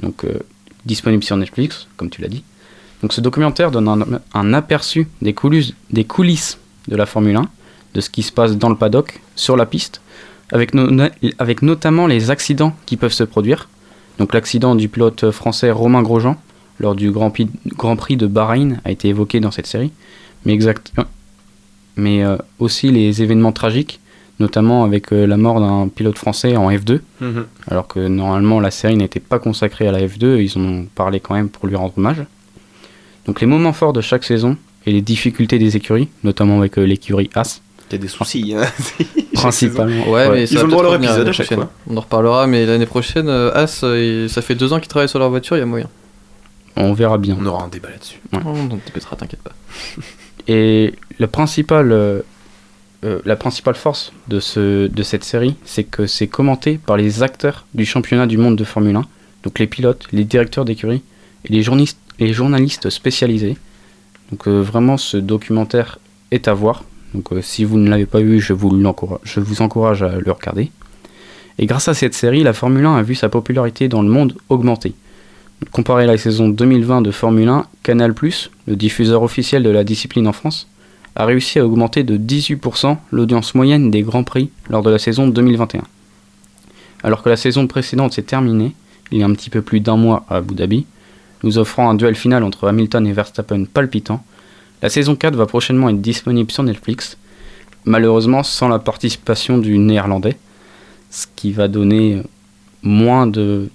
[0.00, 0.38] Donc, euh,
[0.86, 2.44] disponible sur Netflix, comme tu l'as dit.
[3.02, 7.48] Donc, ce documentaire donne un, un aperçu des coulisses, des coulisses de la Formule 1,
[7.94, 10.00] de ce qui se passe dans le paddock, sur la piste,
[10.52, 13.68] avec, no- no- avec notamment les accidents qui peuvent se produire.
[14.18, 16.36] Donc, l'accident du pilote français Romain Grosjean
[16.78, 19.92] lors du Grand Prix, Grand Prix de Bahreïn a été évoqué dans cette série
[20.46, 20.92] mais exact
[21.96, 24.00] mais euh, aussi les événements tragiques
[24.38, 27.44] notamment avec euh, la mort d'un pilote français en F2 Mhm.
[27.70, 31.20] alors que normalement la série n'était pas consacrée à la F2 ils en ont parlé
[31.20, 32.24] quand même pour lui rendre hommage
[33.30, 34.56] donc les moments forts de chaque saison
[34.86, 37.60] et les difficultés des écuries notamment avec euh, l'écurie As
[37.90, 38.54] Il y a des soucis.
[38.56, 38.64] hein.
[39.34, 41.64] principalement Ouais, mais Ils ont le droit à leur épisode à chaque prochaine.
[41.64, 41.72] fois.
[41.88, 45.08] On en reparlera, mais l'année prochaine, euh, As, euh, ça fait deux ans qu'ils travaillent
[45.08, 45.88] sur leur voiture, il y a moyen.
[46.74, 48.18] on verra bien On aura un débat là-dessus.
[48.32, 48.40] Ouais.
[48.44, 49.52] Oh, on te pétera, t'inquiète pas.
[50.48, 52.22] Et le principal, euh,
[53.24, 57.64] la principale force de, ce, de cette série, c'est que c'est commenté par les acteurs
[57.74, 59.04] du championnat du monde de Formule 1,
[59.44, 61.02] donc les pilotes, les directeurs d'écurie
[61.44, 63.56] et les journalistes, les journalistes spécialisés.
[64.30, 65.98] Donc euh, vraiment, ce documentaire
[66.30, 66.84] est à voir.
[67.14, 68.70] Donc euh, si vous ne l'avez pas vu, je vous,
[69.24, 70.70] je vous encourage à le regarder.
[71.58, 74.36] Et grâce à cette série, la Formule 1 a vu sa popularité dans le monde
[74.48, 74.94] augmenter.
[75.72, 78.14] Comparé à la saison 2020 de Formule 1, Canal+,
[78.66, 80.68] le diffuseur officiel de la discipline en France,
[81.16, 85.28] a réussi à augmenter de 18% l'audience moyenne des Grands Prix lors de la saison
[85.28, 85.82] 2021.
[87.02, 88.74] Alors que la saison précédente s'est terminée,
[89.10, 90.86] il y a un petit peu plus d'un mois à Abu Dhabi,
[91.42, 94.22] nous offrant un duel final entre Hamilton et Verstappen palpitant,
[94.82, 97.16] la saison 4 va prochainement être disponible sur Netflix,
[97.84, 100.36] malheureusement sans la participation du néerlandais,
[101.10, 102.22] ce qui va donner
[102.82, 103.68] moins de,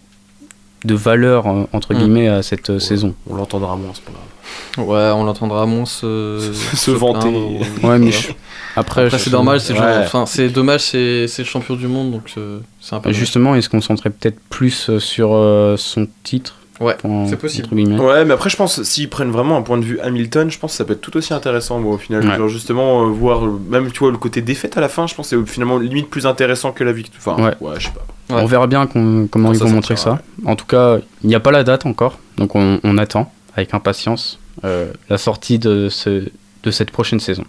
[0.83, 1.97] de valeur euh, entre Mm.
[1.97, 3.13] guillemets à cette euh, saison.
[3.29, 4.87] On l'entendra moins, c'est pas grave.
[4.87, 7.27] Ouais, on l'entendra moins se, Se vanter.
[7.27, 8.09] ou- Ouais, mais Voilà.
[8.11, 8.27] je-
[8.75, 10.03] après, Après, je- c'est normal, c'est Ouais.
[10.05, 13.11] enfin, dommage, c'est le champion du monde, donc euh, c'est un peu.
[13.11, 16.55] Justement, il se concentrait peut-être plus sur euh, son titre.
[16.81, 16.95] Ouais,
[17.29, 17.67] c'est possible.
[17.73, 20.71] Ouais, mais après, je pense, s'ils prennent vraiment un point de vue Hamilton, je pense
[20.71, 22.27] que ça peut être tout aussi intéressant, moi, au final.
[22.27, 22.35] Ouais.
[22.37, 25.15] Genre, justement, euh, voir, euh, même, tu vois, le côté défaite à la fin, je
[25.15, 27.37] pense que c'est finalement limite plus intéressant que la victoire.
[27.39, 27.55] Enfin, Ouais.
[27.61, 28.35] ouais, je sais pas.
[28.35, 28.41] Ouais.
[28.41, 30.21] On verra bien comment Quand ils ça vont montrer ça.
[30.45, 33.73] En tout cas, il n'y a pas la date encore, donc on, on attend avec
[33.73, 36.23] impatience euh, la sortie de, ce,
[36.63, 37.43] de cette prochaine saison.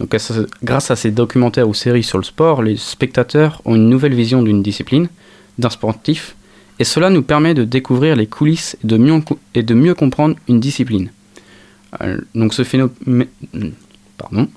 [0.00, 3.76] Donc, à ce- grâce à ces documentaires ou séries sur le sport, les spectateurs ont
[3.76, 5.08] une nouvelle vision d'une discipline,
[5.58, 6.34] d'un sportif,
[6.82, 9.94] et cela nous permet de découvrir les coulisses et de mieux, co- et de mieux
[9.94, 11.10] comprendre une discipline.
[12.02, 13.28] Euh, donc ce phénomène,
[14.18, 14.48] pardon,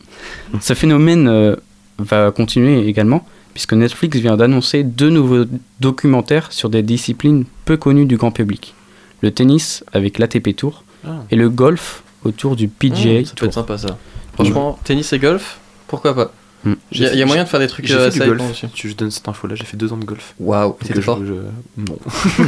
[0.59, 1.55] ce phénomène euh,
[1.99, 3.21] va continuer également
[3.53, 5.45] puisque Netflix vient d'annoncer deux nouveaux
[5.79, 8.73] documentaires sur des disciplines peu connues du grand public.
[9.21, 11.23] Le tennis avec l'ATP Tour Ah.
[11.29, 13.97] et le golf autour du PGA Mmh, ça peut être sympa ça.
[14.33, 16.33] Franchement, tennis et golf, pourquoi pas?
[16.65, 16.73] Mm.
[16.91, 18.31] Il y, a- il y a moyen de faire des trucs J'ai euh, fait du
[18.33, 18.67] assez aussi.
[18.73, 20.33] Tu je donne cette info là, j'ai fait deux ans de golf.
[20.39, 21.19] Waouh, c'était fort.
[21.25, 21.33] je-
[21.81, 21.97] Non.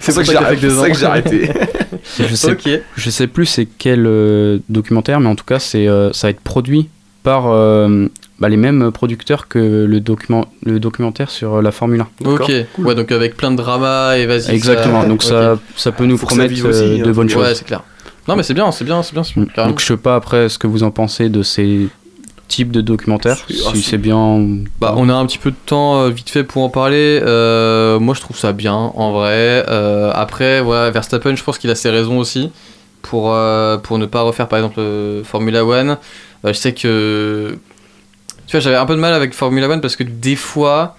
[0.00, 0.30] C'est ça ça que
[0.98, 1.48] j'ai arrêté.
[2.18, 2.68] Je sais, Ok.
[2.96, 6.30] je sais plus c'est quel euh, documentaire, mais en tout cas c'est euh, ça va
[6.30, 6.88] être produit
[7.22, 8.08] par euh,
[8.40, 12.28] bah, les mêmes producteurs que le, document, le documentaire sur euh, la Formule 1.
[12.28, 14.50] Ok, ouais, donc avec plein de drama et vas-y.
[14.52, 15.28] Exactement, ça- donc ok.
[15.28, 17.48] ça, ça peut nous Faut promettre aussi, euh, hein, de bonnes faut- choses.
[17.48, 17.82] Ouais, c'est clair.
[18.26, 19.46] Non, mais c'est bien, c'est bien, c'est bien, Mm.
[19.68, 21.88] Donc je sais pas après ce que vous en pensez de ces
[22.52, 24.46] types de documentaires, C'est- si ah, c'est- bien.
[24.80, 27.20] Bah, on a un petit peu de temps euh, vite fait pour en parler.
[27.22, 29.64] Euh, moi, je trouve ça bien, en vrai.
[29.68, 32.50] Euh, après, ouais, Verstappen, je pense qu'il a ses raisons aussi
[33.00, 34.80] pour, euh, pour ne pas refaire, par exemple,
[35.24, 35.96] Formula One.
[36.44, 37.56] Je sais que.
[38.46, 40.96] Tu vois, j'avais un peu de mal avec Formula One parce que des fois.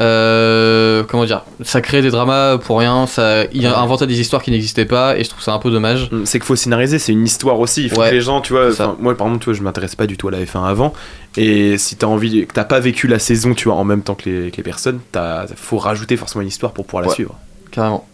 [0.00, 3.06] Euh, comment dire Ça crée des dramas pour rien.
[3.06, 6.10] Ça, il inventait des histoires qui n'existaient pas et je trouve ça un peu dommage.
[6.24, 7.84] C'est qu'il faut scénariser, c'est une histoire aussi.
[7.84, 8.68] Il faut Ouais, que les gens, tu vois,
[8.98, 10.92] moi par exemple, tu vois, je m'intéresse pas du tout à la F1 avant.
[11.36, 14.14] Et si t'as envie, que t'as pas vécu la saison, tu vois, en même temps
[14.14, 17.14] que les, que les personnes, t'as, faut rajouter forcément une histoire pour pouvoir la Ouais.
[17.14, 17.34] suivre.
[17.70, 18.06] Carrément.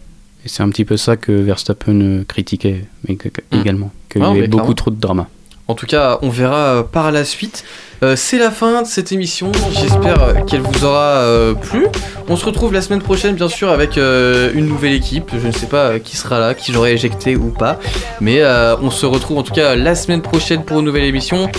[0.45, 3.59] Et c'est un petit peu ça que Verstappen euh, critiquait mais que- que- Mm.
[3.59, 4.73] également, qu'il y avait beaucoup clairement.
[4.73, 5.27] trop de drama.
[5.67, 7.63] En tout cas, on verra euh, par la suite.
[8.01, 9.51] Euh, c'est la fin de cette émission.
[9.71, 11.87] J'espère euh, qu'elle vous aura euh, plu.
[12.29, 15.31] On se retrouve la semaine prochaine, bien sûr, avec une nouvelle équipe.
[15.41, 17.79] Je ne sais pas qui sera là, qui j'aurai éjecté ou pas.
[18.21, 18.43] Mais
[18.83, 21.49] on se retrouve en tout cas la semaine prochaine pour une nouvelle émission.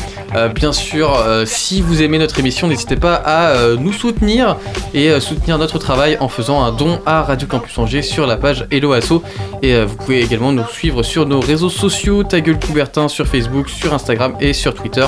[0.55, 4.59] Bien sûr, si vous aimez notre émission, n'hésitez pas à nous soutenir
[4.95, 8.68] et soutenir notre travail en faisant un don à Radio Campus Angers sur la page
[8.70, 9.24] Hello Asso.
[9.62, 13.68] Et vous pouvez également nous suivre sur nos réseaux sociaux, Ta gueule Coubertin sur Facebook,
[13.68, 15.07] sur Instagram et sur Twitter.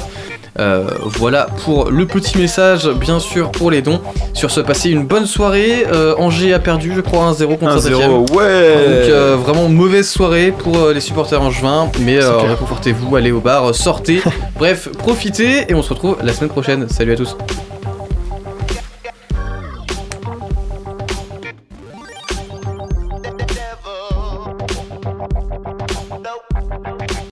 [0.59, 4.01] Euh, voilà pour le petit message, bien sûr, pour les dons.
[4.35, 5.87] Sur ce, passez une bonne soirée.
[5.93, 8.11] Euh, Angers a perdu, je crois, 1-0 contre 1-0, Saint-Etienne.
[8.11, 8.25] ouais.
[8.27, 11.91] Donc, euh, vraiment mauvaise soirée pour les supporters angevins.
[12.01, 14.23] Mais réconfortez-vous, allez au bar, sortez.
[14.59, 16.89] Bref, profitez et on se retrouve la semaine prochaine.
[16.89, 17.37] Salut à tous.